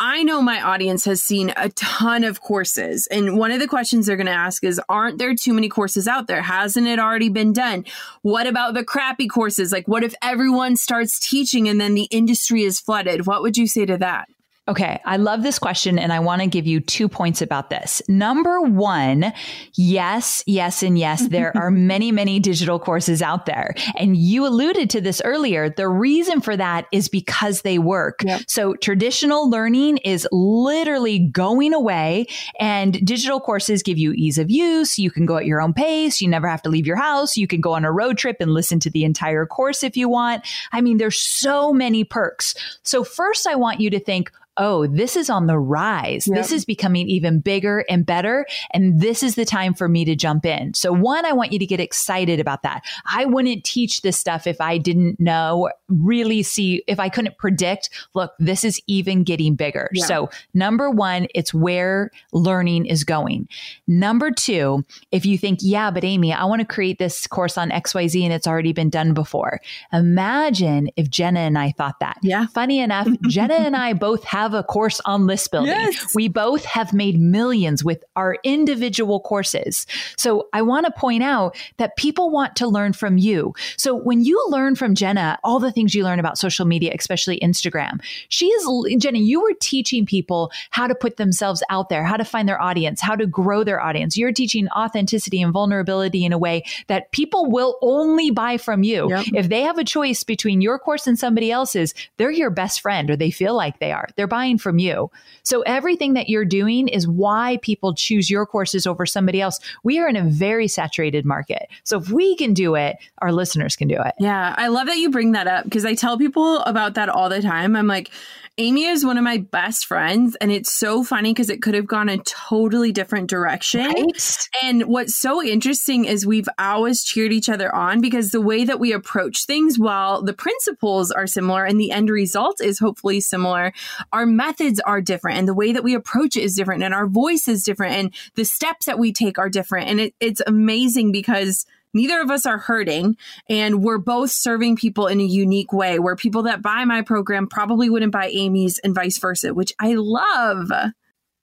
I 0.00 0.22
know 0.22 0.40
my 0.40 0.62
audience 0.62 1.04
has 1.06 1.22
seen 1.22 1.52
a 1.56 1.70
ton 1.70 2.22
of 2.22 2.40
courses. 2.40 3.08
And 3.08 3.36
one 3.36 3.50
of 3.50 3.58
the 3.58 3.66
questions 3.66 4.06
they're 4.06 4.16
going 4.16 4.26
to 4.26 4.32
ask 4.32 4.62
is 4.62 4.80
Aren't 4.88 5.18
there 5.18 5.34
too 5.34 5.52
many 5.52 5.68
courses 5.68 6.06
out 6.06 6.28
there? 6.28 6.40
Hasn't 6.40 6.86
it 6.86 7.00
already 7.00 7.28
been 7.28 7.52
done? 7.52 7.84
What 8.22 8.46
about 8.46 8.74
the 8.74 8.84
crappy 8.84 9.26
courses? 9.26 9.72
Like, 9.72 9.88
what 9.88 10.04
if 10.04 10.14
everyone 10.22 10.76
starts 10.76 11.18
teaching 11.18 11.68
and 11.68 11.80
then 11.80 11.94
the 11.94 12.08
industry 12.10 12.62
is 12.62 12.80
flooded? 12.80 13.26
What 13.26 13.42
would 13.42 13.56
you 13.56 13.66
say 13.66 13.86
to 13.86 13.98
that? 13.98 14.28
Okay, 14.68 15.00
I 15.06 15.16
love 15.16 15.42
this 15.42 15.58
question 15.58 15.98
and 15.98 16.12
I 16.12 16.20
want 16.20 16.42
to 16.42 16.46
give 16.46 16.66
you 16.66 16.78
two 16.78 17.08
points 17.08 17.40
about 17.40 17.70
this. 17.70 18.02
Number 18.06 18.60
one, 18.60 19.32
yes, 19.74 20.42
yes, 20.46 20.82
and 20.82 20.98
yes, 20.98 21.26
there 21.28 21.56
are 21.56 21.70
many, 21.88 22.12
many 22.12 22.38
digital 22.38 22.78
courses 22.78 23.22
out 23.22 23.46
there. 23.46 23.74
And 23.96 24.14
you 24.14 24.46
alluded 24.46 24.90
to 24.90 25.00
this 25.00 25.22
earlier. 25.24 25.70
The 25.70 25.88
reason 25.88 26.42
for 26.42 26.54
that 26.54 26.86
is 26.92 27.08
because 27.08 27.62
they 27.62 27.78
work. 27.78 28.22
Yep. 28.22 28.42
So 28.46 28.74
traditional 28.74 29.48
learning 29.48 29.98
is 29.98 30.28
literally 30.32 31.18
going 31.18 31.72
away 31.72 32.26
and 32.60 32.92
digital 33.06 33.40
courses 33.40 33.82
give 33.82 33.96
you 33.96 34.12
ease 34.12 34.36
of 34.36 34.50
use. 34.50 34.98
You 34.98 35.10
can 35.10 35.24
go 35.24 35.38
at 35.38 35.46
your 35.46 35.62
own 35.62 35.72
pace. 35.72 36.20
You 36.20 36.28
never 36.28 36.46
have 36.46 36.60
to 36.62 36.68
leave 36.68 36.86
your 36.86 36.96
house. 36.96 37.38
You 37.38 37.46
can 37.46 37.62
go 37.62 37.72
on 37.72 37.86
a 37.86 37.92
road 37.92 38.18
trip 38.18 38.36
and 38.38 38.52
listen 38.52 38.80
to 38.80 38.90
the 38.90 39.04
entire 39.04 39.46
course 39.46 39.82
if 39.82 39.96
you 39.96 40.10
want. 40.10 40.46
I 40.72 40.82
mean, 40.82 40.98
there's 40.98 41.16
so 41.18 41.72
many 41.72 42.04
perks. 42.04 42.54
So 42.82 43.02
first 43.02 43.46
I 43.46 43.54
want 43.54 43.80
you 43.80 43.88
to 43.88 43.98
think, 44.00 44.30
oh, 44.58 44.86
this 44.86 45.16
is 45.16 45.30
on 45.30 45.46
the 45.46 45.58
rise. 45.58 46.26
Yep. 46.26 46.36
This 46.36 46.52
is 46.52 46.64
becoming 46.64 47.08
even 47.08 47.40
bigger 47.40 47.84
and 47.88 48.04
better. 48.04 48.46
And 48.72 49.00
this 49.00 49.22
is 49.22 49.36
the 49.36 49.44
time 49.44 49.72
for 49.72 49.88
me 49.88 50.04
to 50.04 50.16
jump 50.16 50.44
in. 50.44 50.74
So, 50.74 50.92
one, 50.92 51.24
I 51.24 51.32
want 51.32 51.52
you 51.52 51.58
to 51.58 51.66
get 51.66 51.80
excited 51.80 52.40
about 52.40 52.62
that. 52.62 52.82
I 53.06 53.24
wouldn't 53.24 53.64
teach 53.64 54.02
this 54.02 54.18
stuff 54.18 54.46
if 54.46 54.60
I 54.60 54.78
didn't 54.78 55.20
know, 55.20 55.70
really 55.88 56.42
see, 56.42 56.82
if 56.86 56.98
I 57.00 57.08
couldn't 57.08 57.38
predict, 57.38 57.90
look, 58.14 58.32
this 58.38 58.64
is 58.64 58.80
even 58.86 59.22
getting 59.22 59.54
bigger. 59.54 59.88
Yeah. 59.92 60.04
So, 60.04 60.30
number 60.54 60.90
one, 60.90 61.28
it's 61.34 61.54
where 61.54 62.10
learning 62.32 62.86
is 62.86 63.04
going. 63.04 63.48
Number 63.86 64.30
two, 64.30 64.84
if 65.12 65.24
you 65.24 65.38
think, 65.38 65.60
yeah, 65.62 65.90
but 65.90 66.04
Amy, 66.04 66.32
I 66.32 66.44
want 66.44 66.60
to 66.60 66.66
create 66.66 66.98
this 66.98 67.26
course 67.26 67.56
on 67.56 67.70
XYZ 67.70 68.22
and 68.24 68.32
it's 68.32 68.46
already 68.46 68.72
been 68.72 68.90
done 68.90 69.14
before. 69.14 69.60
Imagine 69.92 70.90
if 70.96 71.08
Jenna 71.08 71.40
and 71.40 71.58
I 71.58 71.72
thought 71.72 72.00
that. 72.00 72.18
Yeah. 72.22 72.46
Funny 72.46 72.80
enough, 72.80 73.08
Jenna 73.28 73.54
and 73.54 73.76
I 73.76 73.92
both 73.92 74.24
have 74.24 74.47
have 74.50 74.58
a 74.58 74.62
course 74.64 75.00
on 75.04 75.26
list 75.26 75.50
building. 75.50 75.70
Yes. 75.70 76.14
We 76.14 76.28
both 76.28 76.64
have 76.64 76.92
made 76.92 77.18
millions 77.20 77.84
with 77.84 78.02
our 78.16 78.36
individual 78.44 79.20
courses. 79.20 79.86
So 80.16 80.48
I 80.52 80.62
want 80.62 80.86
to 80.86 80.92
point 80.92 81.22
out 81.22 81.56
that 81.76 81.96
people 81.96 82.30
want 82.30 82.56
to 82.56 82.66
learn 82.66 82.92
from 82.92 83.18
you. 83.18 83.54
So 83.76 83.94
when 83.94 84.24
you 84.24 84.44
learn 84.48 84.74
from 84.74 84.94
Jenna, 84.94 85.38
all 85.44 85.58
the 85.58 85.72
things 85.72 85.94
you 85.94 86.04
learn 86.04 86.18
about 86.18 86.38
social 86.38 86.64
media, 86.64 86.92
especially 86.98 87.38
Instagram, 87.40 88.00
she 88.28 88.46
is, 88.46 89.02
Jenna, 89.02 89.18
you 89.18 89.42
were 89.42 89.54
teaching 89.60 90.06
people 90.06 90.50
how 90.70 90.86
to 90.86 90.94
put 90.94 91.16
themselves 91.16 91.62
out 91.70 91.88
there, 91.88 92.04
how 92.04 92.16
to 92.16 92.24
find 92.24 92.48
their 92.48 92.60
audience, 92.60 93.00
how 93.00 93.14
to 93.14 93.26
grow 93.26 93.64
their 93.64 93.80
audience. 93.80 94.16
You're 94.16 94.32
teaching 94.32 94.68
authenticity 94.70 95.42
and 95.42 95.52
vulnerability 95.52 96.24
in 96.24 96.32
a 96.32 96.38
way 96.38 96.64
that 96.86 97.12
people 97.12 97.50
will 97.50 97.78
only 97.82 98.30
buy 98.30 98.56
from 98.56 98.82
you. 98.82 99.10
Yep. 99.10 99.26
If 99.34 99.48
they 99.48 99.62
have 99.62 99.78
a 99.78 99.84
choice 99.84 100.24
between 100.24 100.60
your 100.60 100.78
course 100.78 101.06
and 101.06 101.18
somebody 101.18 101.50
else's, 101.50 101.94
they're 102.16 102.30
your 102.30 102.50
best 102.50 102.80
friend 102.80 103.10
or 103.10 103.16
they 103.16 103.30
feel 103.30 103.54
like 103.54 103.78
they 103.78 103.92
are. 103.92 104.08
They're 104.16 104.26
buying 104.38 104.56
from 104.56 104.78
you. 104.78 105.10
So 105.42 105.62
everything 105.62 106.14
that 106.14 106.28
you're 106.28 106.44
doing 106.44 106.86
is 106.86 107.08
why 107.08 107.58
people 107.60 107.92
choose 107.92 108.30
your 108.30 108.46
courses 108.46 108.86
over 108.86 109.04
somebody 109.04 109.40
else. 109.40 109.58
We 109.82 109.98
are 109.98 110.08
in 110.08 110.14
a 110.14 110.22
very 110.22 110.68
saturated 110.68 111.24
market. 111.24 111.66
So 111.82 111.98
if 111.98 112.08
we 112.08 112.36
can 112.36 112.54
do 112.54 112.76
it, 112.76 112.98
our 113.20 113.32
listeners 113.32 113.74
can 113.74 113.88
do 113.88 113.96
it. 114.00 114.14
Yeah. 114.20 114.54
I 114.56 114.68
love 114.68 114.86
that 114.86 114.98
you 114.98 115.10
bring 115.10 115.32
that 115.32 115.48
up 115.48 115.64
because 115.64 115.84
I 115.84 115.94
tell 115.94 116.16
people 116.16 116.60
about 116.60 116.94
that 116.94 117.08
all 117.08 117.28
the 117.28 117.42
time. 117.42 117.74
I'm 117.74 117.88
like, 117.88 118.12
Amy 118.60 118.86
is 118.86 119.04
one 119.04 119.16
of 119.16 119.22
my 119.22 119.38
best 119.38 119.86
friends, 119.86 120.34
and 120.40 120.50
it's 120.50 120.72
so 120.72 121.04
funny 121.04 121.32
because 121.32 121.48
it 121.48 121.62
could 121.62 121.74
have 121.74 121.86
gone 121.86 122.08
a 122.08 122.18
totally 122.18 122.90
different 122.90 123.30
direction. 123.30 123.86
Right? 123.86 124.48
And 124.64 124.82
what's 124.86 125.14
so 125.14 125.40
interesting 125.40 126.06
is 126.06 126.26
we've 126.26 126.48
always 126.58 127.04
cheered 127.04 127.32
each 127.32 127.48
other 127.48 127.72
on 127.72 128.00
because 128.00 128.32
the 128.32 128.40
way 128.40 128.64
that 128.64 128.80
we 128.80 128.92
approach 128.92 129.46
things, 129.46 129.78
while 129.78 130.22
the 130.22 130.32
principles 130.32 131.12
are 131.12 131.28
similar 131.28 131.64
and 131.64 131.80
the 131.80 131.92
end 131.92 132.10
result 132.10 132.60
is 132.60 132.80
hopefully 132.80 133.20
similar, 133.20 133.72
our 134.18 134.26
methods 134.26 134.80
are 134.80 135.00
different, 135.00 135.38
and 135.38 135.46
the 135.46 135.54
way 135.54 135.72
that 135.72 135.84
we 135.84 135.94
approach 135.94 136.36
it 136.36 136.42
is 136.42 136.56
different, 136.56 136.82
and 136.82 136.92
our 136.92 137.06
voice 137.06 137.46
is 137.46 137.62
different, 137.62 137.94
and 137.94 138.14
the 138.34 138.44
steps 138.44 138.86
that 138.86 138.98
we 138.98 139.12
take 139.12 139.38
are 139.38 139.48
different. 139.48 139.88
And 139.88 140.00
it, 140.00 140.14
it's 140.18 140.42
amazing 140.44 141.12
because 141.12 141.64
neither 141.94 142.20
of 142.20 142.28
us 142.28 142.44
are 142.44 142.58
hurting 142.58 143.16
and 143.48 143.80
we're 143.80 143.98
both 143.98 144.32
serving 144.32 144.74
people 144.74 145.06
in 145.06 145.20
a 145.20 145.24
unique 145.24 145.72
way 145.72 146.00
where 146.00 146.16
people 146.16 146.42
that 146.42 146.62
buy 146.62 146.84
my 146.84 147.00
program 147.00 147.46
probably 147.46 147.88
wouldn't 147.88 148.10
buy 148.10 148.26
Amy's 148.26 148.80
and 148.80 148.92
vice 148.92 149.18
versa, 149.18 149.54
which 149.54 149.72
I 149.78 149.94
love. 149.94 150.72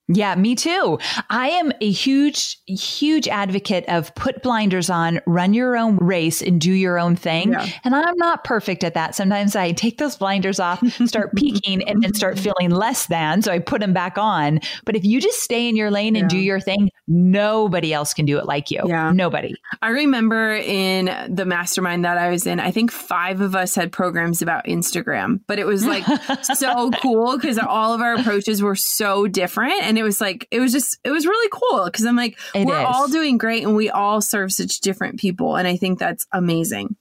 Yeah, 0.07 0.35
me 0.35 0.53
too. 0.53 0.99
I 1.29 1.49
am 1.49 1.71
a 1.81 1.89
huge, 1.89 2.59
huge 2.67 3.27
advocate 3.27 3.85
of 3.87 4.13
put 4.13 4.43
blinders 4.43 4.89
on, 4.89 5.19
run 5.25 5.53
your 5.55 5.75
own 5.75 5.97
race 5.97 6.43
and 6.43 6.61
do 6.61 6.71
your 6.71 6.99
own 6.99 7.15
thing. 7.15 7.53
Yeah. 7.53 7.67
And 7.83 7.95
I'm 7.95 8.17
not 8.17 8.43
perfect 8.43 8.83
at 8.83 8.93
that. 8.93 9.15
Sometimes 9.15 9.55
I 9.55 9.71
take 9.71 9.97
those 9.97 10.15
blinders 10.15 10.59
off, 10.59 10.85
start 11.07 11.31
peeking, 11.35 11.87
and 11.87 12.03
then 12.03 12.13
start 12.13 12.37
feeling 12.37 12.69
less 12.69 13.07
than. 13.07 13.41
So 13.41 13.51
I 13.51 13.57
put 13.57 13.81
them 13.81 13.93
back 13.93 14.19
on. 14.19 14.59
But 14.85 14.95
if 14.95 15.03
you 15.03 15.19
just 15.19 15.39
stay 15.39 15.67
in 15.67 15.75
your 15.75 15.89
lane 15.89 16.15
and 16.15 16.29
do 16.29 16.37
your 16.37 16.59
thing, 16.59 16.91
nobody 17.07 17.91
else 17.91 18.13
can 18.13 18.25
do 18.25 18.37
it 18.37 18.45
like 18.45 18.69
you. 18.69 18.81
Yeah. 18.85 19.11
Nobody. 19.11 19.55
I 19.81 19.89
remember 19.89 20.53
in 20.53 21.33
the 21.33 21.45
mastermind 21.45 22.05
that 22.05 22.19
I 22.19 22.29
was 22.29 22.45
in, 22.45 22.59
I 22.59 22.69
think 22.69 22.91
five 22.91 23.41
of 23.41 23.55
us 23.55 23.73
had 23.73 23.91
programs 23.91 24.43
about 24.43 24.65
Instagram, 24.65 25.39
but 25.47 25.57
it 25.57 25.65
was 25.65 25.83
like 25.83 26.03
so 26.43 26.91
cool 27.01 27.37
because 27.37 27.57
all 27.57 27.93
of 27.93 28.01
our 28.01 28.15
approaches 28.15 28.61
were 28.61 28.75
so 28.75 29.27
different. 29.27 29.81
And 29.81 29.94
and 29.95 29.99
it 30.01 30.03
was 30.03 30.19
like 30.19 30.45
it 30.51 30.59
was 30.59 30.73
just 30.73 30.99
it 31.05 31.11
was 31.11 31.25
really 31.25 31.49
cool 31.53 31.85
because 31.85 32.03
I'm 32.03 32.17
like 32.17 32.37
it 32.53 32.67
we're 32.67 32.81
is. 32.81 32.85
all 32.85 33.07
doing 33.07 33.37
great 33.37 33.63
and 33.63 33.77
we 33.77 33.89
all 33.89 34.19
serve 34.19 34.51
such 34.51 34.81
different 34.81 35.21
people 35.21 35.55
and 35.55 35.65
I 35.65 35.77
think 35.77 35.99
that's 35.99 36.27
amazing. 36.33 36.97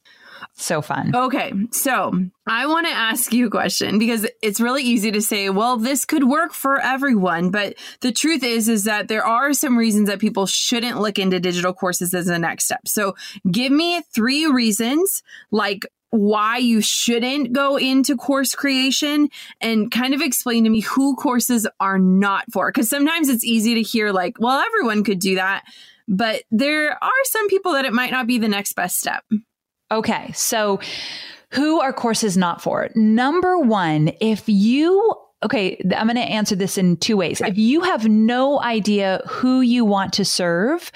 So 0.53 0.81
fun. 0.81 1.11
Okay. 1.13 1.53
So 1.73 2.13
I 2.47 2.67
want 2.67 2.87
to 2.87 2.93
ask 2.93 3.33
you 3.33 3.49
a 3.49 3.51
question 3.51 3.99
because 3.99 4.29
it's 4.41 4.61
really 4.61 4.85
easy 4.85 5.11
to 5.11 5.21
say, 5.21 5.51
well, 5.51 5.77
this 5.77 6.05
could 6.05 6.23
work 6.25 6.53
for 6.53 6.81
everyone. 6.81 7.51
But 7.51 7.75
the 8.01 8.13
truth 8.13 8.45
is, 8.45 8.69
is 8.69 8.85
that 8.85 9.09
there 9.09 9.25
are 9.27 9.53
some 9.53 9.77
reasons 9.77 10.09
that 10.09 10.21
people 10.21 10.47
shouldn't 10.47 11.01
look 11.01 11.19
into 11.19 11.41
digital 11.41 11.73
courses 11.73 12.15
as 12.15 12.29
a 12.29 12.39
next 12.39 12.67
step. 12.67 12.87
So 12.87 13.17
give 13.51 13.73
me 13.73 14.03
three 14.15 14.47
reasons, 14.47 15.25
like 15.51 15.87
why 16.15 16.59
you 16.59 16.81
shouldn't 16.81 17.53
go 17.53 17.77
into 17.77 18.17
course 18.17 18.55
creation 18.55 19.29
and 19.61 19.91
kind 19.91 20.15
of 20.15 20.21
explain 20.21 20.63
to 20.63 20.71
me 20.71 20.81
who 20.81 21.17
courses 21.17 21.67
are 21.81 21.99
not 21.99 22.45
for. 22.53 22.71
Because 22.71 22.89
sometimes 22.89 23.29
it's 23.29 23.45
easy 23.45 23.75
to 23.75 23.83
hear, 23.83 24.13
like, 24.13 24.37
well, 24.39 24.61
everyone 24.61 25.03
could 25.03 25.19
do 25.19 25.35
that. 25.35 25.65
But 26.07 26.45
there 26.53 27.03
are 27.03 27.11
some 27.25 27.49
people 27.49 27.73
that 27.73 27.85
it 27.85 27.93
might 27.93 28.13
not 28.13 28.29
be 28.29 28.39
the 28.39 28.49
next 28.49 28.75
best 28.75 29.01
step. 29.01 29.25
Okay. 29.91 30.31
So, 30.35 30.79
who 31.51 31.81
are 31.81 31.93
courses 31.93 32.37
not 32.37 32.63
for? 32.63 32.91
Number 32.95 33.59
one, 33.59 34.13
if 34.21 34.45
you 34.47 35.15
okay, 35.43 35.79
I'm 35.97 36.07
going 36.07 36.17
to 36.17 36.23
answer 36.23 36.57
this 36.57 36.79
in 36.79 36.97
two 36.97 37.17
ways. 37.17 37.41
Okay. 37.41 37.51
If 37.51 37.59
you 37.59 37.83
have 37.83 38.09
no 38.09 38.63
idea 38.63 39.21
who 39.29 39.61
you 39.61 39.85
want 39.85 40.15
to 40.15 40.25
serve, 40.25 40.91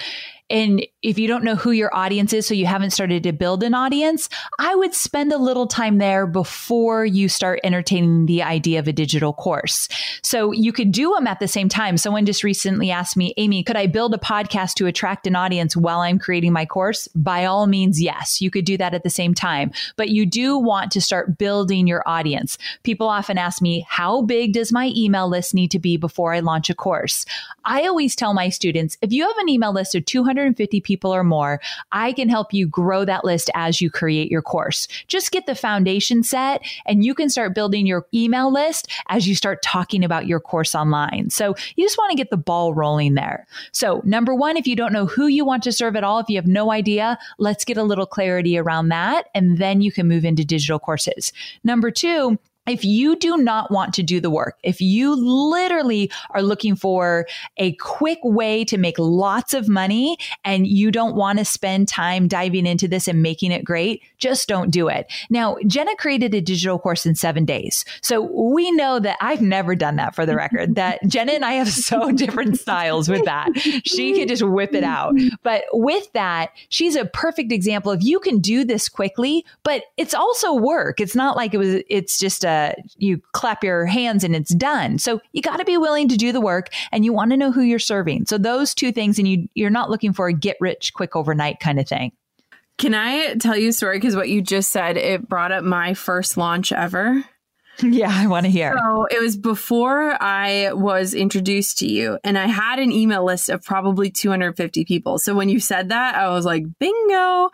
and 0.51 0.87
if 1.03 1.19
you 1.19 1.29
don't 1.29 1.45
know 1.45 1.55
who 1.55 1.71
your 1.71 1.95
audience 1.95 2.33
is, 2.33 2.47
so 2.47 2.55
you 2.55 2.67
haven't 2.67 2.91
started 2.91 3.23
to 3.23 3.33
build 3.33 3.63
an 3.63 3.75
audience, 3.75 4.29
I 4.59 4.75
would 4.75 4.95
spend 4.95 5.33
a 5.33 5.39
little 5.39 5.67
time 5.67 5.99
there 5.99 6.27
before 6.27 7.05
you 7.05 7.29
start 7.29 7.61
entertaining 7.63 8.27
the 8.27 8.43
idea 8.43 8.79
of 8.79 8.89
a 8.89 8.93
digital 8.93 9.33
course. 9.33 9.89
So 10.23 10.53
you 10.53 10.73
could 10.73 10.91
do 10.91 11.15
them 11.15 11.27
at 11.27 11.41
the 11.41 11.49
same 11.49 11.69
time. 11.69 11.97
Someone 11.97 12.27
just 12.27 12.43
recently 12.43 12.91
asked 12.91 13.17
me, 13.17 13.35
Amy, 13.37 13.63
could 13.63 13.77
I 13.77 13.87
build 13.87 14.15
a 14.15 14.19
podcast 14.19 14.75
to 14.75 14.87
attract 14.87 15.27
an 15.27 15.37
audience 15.37 15.77
while 15.77 16.01
I'm 16.01 16.19
creating 16.19 16.53
my 16.53 16.67
course? 16.67 17.09
By 17.09 17.45
all 17.45 17.67
means, 17.67 18.01
yes, 18.01 18.41
you 18.41 18.51
could 18.51 18.65
do 18.65 18.77
that 18.79 18.95
at 18.95 19.03
the 19.03 19.11
same 19.11 19.35
time. 19.35 19.71
But 19.97 20.09
you 20.09 20.27
do 20.27 20.59
want 20.59 20.91
to 20.93 21.01
start 21.01 21.39
building 21.39 21.87
your 21.87 22.03
audience. 22.07 22.59
People 22.83 23.09
often 23.09 23.39
ask 23.39 23.61
me, 23.61 23.87
how 23.89 24.23
big 24.23 24.55
does 24.55 24.73
my 24.73 24.93
email 24.97 25.29
list 25.29 25.55
need 25.55 25.71
to 25.73 25.79
be 25.79 25.97
before 25.97 26.33
I 26.33 26.41
launch 26.41 26.71
a 26.71 26.75
course? 26.75 27.25
I 27.65 27.87
always 27.87 28.17
tell 28.17 28.35
my 28.35 28.49
students, 28.49 28.97
if 29.03 29.13
you 29.13 29.27
have 29.27 29.37
an 29.39 29.49
email 29.49 29.73
list 29.73 29.95
of 29.95 30.05
250 30.39 30.81
people 30.81 31.15
or 31.15 31.25
more, 31.25 31.61
I 31.93 32.13
can 32.13 32.29
help 32.29 32.53
you 32.53 32.69
grow 32.69 33.05
that 33.05 33.25
list 33.25 33.51
as 33.55 33.81
you 33.81 33.91
create 33.91 34.31
your 34.31 34.43
course. 34.43 34.87
Just 35.09 35.33
get 35.33 35.47
the 35.47 35.55
foundation 35.55 36.23
set 36.23 36.63
and 36.87 37.05
you 37.05 37.15
can 37.15 37.29
start 37.29 37.55
building 37.55 37.87
your 37.87 38.07
email 38.15 38.53
list 38.53 38.89
as 39.09 39.27
you 39.27 39.35
start 39.35 39.63
talking 39.63 40.05
about 40.05 40.27
your 40.27 40.41
course 40.41 40.75
online. 40.75 41.31
So 41.31 41.55
you 41.77 41.85
just 41.85 41.99
want 41.99 42.11
to 42.11 42.17
get 42.17 42.31
the 42.31 42.37
ball 42.37 42.73
rolling 42.73 43.15
there. 43.15 43.47
So 43.73 44.01
number 44.05 44.35
one, 44.35 44.57
if 44.57 44.67
you 44.67 44.77
don't 44.77 44.93
know 44.93 45.07
who 45.07 45.27
you 45.27 45.45
want 45.45 45.63
to 45.65 45.73
serve 45.73 45.97
at 45.97 46.05
all, 46.05 46.21
if 46.21 46.29
you 46.29 46.37
have 46.37 46.47
no 46.47 46.71
idea, 46.71 47.19
let's 47.39 47.65
get 47.65 47.77
a 47.77 47.83
little 47.83 48.07
clarity 48.07 48.57
around 48.57 48.89
that. 48.89 49.27
And 49.35 49.59
then 49.59 49.81
you 49.81 49.91
can 49.91 50.07
move 50.07 50.25
into 50.25 50.45
digital 50.45 50.79
courses. 50.79 51.33
Number 51.65 51.91
two, 51.91 52.39
if 52.69 52.85
you 52.85 53.17
do 53.17 53.37
not 53.37 53.71
want 53.71 53.95
to 53.95 54.03
do 54.03 54.21
the 54.21 54.31
work, 54.31 54.59
if 54.63 54.81
you 54.81 55.15
literally 55.15 56.11
are 56.31 56.43
looking 56.43 56.77
for 56.77 57.27
a 57.57 57.73
quick 57.75 58.19
way 58.23 58.65
to 58.65 58.79
make 58.79 58.99
lots 58.99 59.55
of 59.55 59.69
money 59.69 60.17
and 60.45 60.67
you 60.67 60.91
don't 60.91 61.17
want 61.17 61.39
to 61.39 61.45
spend 61.45 61.89
time 61.89 62.29
diving 62.29 62.67
into 62.67 62.89
this 62.89 63.09
and 63.09 63.23
making 63.23 63.53
it 63.53 63.65
great, 63.65 64.03
just 64.19 64.49
don't 64.49 64.71
do 64.71 64.89
it. 64.89 65.11
Now, 65.31 65.57
Jenna 65.67 65.95
created 65.97 66.35
a 66.35 66.41
digital 66.41 66.79
course 66.79 67.07
in 67.07 67.15
seven 67.15 67.45
days. 67.45 67.85
So 68.03 68.23
we 68.23 68.71
know 68.73 68.99
that 68.99 69.17
I've 69.21 69.43
never 69.43 69.75
done 69.75 69.97
that 69.97 70.15
for 70.15 70.27
the 70.27 70.37
record, 70.37 70.75
that 70.75 71.01
Jenna 71.09 71.33
and 71.33 71.45
I 71.45 71.53
have 71.53 71.69
so 71.69 72.13
different 72.13 72.59
styles 72.59 73.09
with 73.09 73.25
that. 73.25 73.49
She 73.85 74.15
can 74.15 74.29
just 74.29 74.43
whip 74.43 74.75
it 74.75 74.85
out. 74.85 75.15
But 75.43 75.65
with 75.73 76.13
that, 76.13 76.51
she's 76.69 76.97
a 76.97 77.05
perfect 77.05 77.53
example 77.53 77.93
of 77.93 78.03
you 78.03 78.21
can 78.21 78.41
do 78.41 78.65
this 78.65 78.89
quickly, 78.89 79.45
but 79.63 79.85
it's 79.97 80.15
also 80.15 80.55
work. 80.55 81.01
It's 81.01 81.15
not 81.15 81.37
like 81.37 81.55
it 81.55 81.59
was, 81.59 81.83
it's 81.89 82.19
just 82.19 82.45
a, 82.45 82.58
Uh, 82.59 82.73
you 82.97 83.21
clap 83.33 83.63
your 83.63 83.87
hands 83.87 84.25
and 84.25 84.35
it's 84.35 84.55
done. 84.55 84.99
So 84.99 85.21
you 85.33 85.43
got 85.43 85.59
to 85.59 85.65
be 85.65 85.77
willing 85.77 86.09
to 86.09 86.17
do 86.17 86.33
the 86.33 86.41
work 86.41 86.69
and 86.93 87.05
you 87.05 87.13
want 87.13 87.31
to 87.31 87.37
know 87.37 87.53
who 87.53 87.63
you're 87.63 87.79
serving. 87.79 88.27
So 88.27 88.39
those 88.39 88.75
two 88.75 88.93
things, 88.93 89.19
and 89.19 89.29
you 89.29 89.49
you're 89.55 89.71
not 89.71 89.91
looking 89.91 90.13
for 90.13 90.29
a 90.29 90.33
get 90.33 90.57
rich 90.61 90.93
quick 90.95 91.17
overnight 91.17 91.61
kind 91.61 91.79
of 91.81 91.89
thing. 91.89 92.13
Can 92.79 92.95
I 92.95 93.35
tell 93.35 93.57
you 93.57 93.71
a 93.71 93.73
story? 93.73 93.97
Because 93.99 94.15
what 94.15 94.29
you 94.29 94.41
just 94.41 94.71
said, 94.71 94.97
it 94.97 95.29
brought 95.29 95.51
up 95.51 95.65
my 95.65 95.95
first 95.95 96.37
launch 96.37 96.71
ever. 96.73 97.25
Yeah, 97.99 98.13
I 98.13 98.27
want 98.27 98.45
to 98.45 98.51
hear. 98.51 98.77
So 98.77 99.07
it 99.11 99.21
was 99.21 99.37
before 99.37 100.21
I 100.21 100.73
was 100.73 101.15
introduced 101.15 101.79
to 101.79 101.87
you, 101.87 102.19
and 102.25 102.37
I 102.37 102.47
had 102.47 102.81
an 102.81 102.91
email 102.91 103.25
list 103.25 103.49
of 103.49 103.63
probably 103.63 104.11
250 104.11 104.85
people. 104.85 105.19
So 105.19 105.35
when 105.35 105.49
you 105.49 105.61
said 105.61 105.91
that, 105.91 106.17
I 106.17 106.29
was 106.31 106.45
like, 106.45 106.65
bingo. 106.81 107.51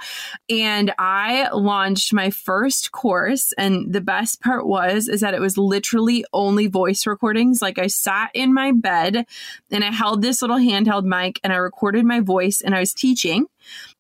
And 0.49 0.95
I 0.99 1.51
launched 1.53 2.13
my 2.15 2.31
first 2.31 2.91
course. 2.91 3.53
And 3.59 3.93
the 3.93 4.01
best 4.01 4.41
part 4.41 4.67
was, 4.67 5.09
is 5.09 5.21
that 5.21 5.35
it 5.35 5.41
was 5.41 5.59
literally 5.59 6.25
only 6.33 6.69
voice 6.69 7.07
recordings. 7.07 7.61
Like 7.61 7.79
I 7.79 7.89
sat 7.89 8.31
in 8.33 8.55
my 8.55 8.73
bed 8.73 9.27
and 9.71 9.85
I 9.85 9.91
held 9.91 10.23
this 10.23 10.41
little 10.41 10.59
handheld 10.59 11.05
mic 11.05 11.39
and 11.45 11.53
I 11.53 11.57
recorded 11.57 12.05
my 12.07 12.21
voice 12.21 12.63
and 12.63 12.75
I 12.75 12.81
was 12.81 12.95
teaching 12.95 13.47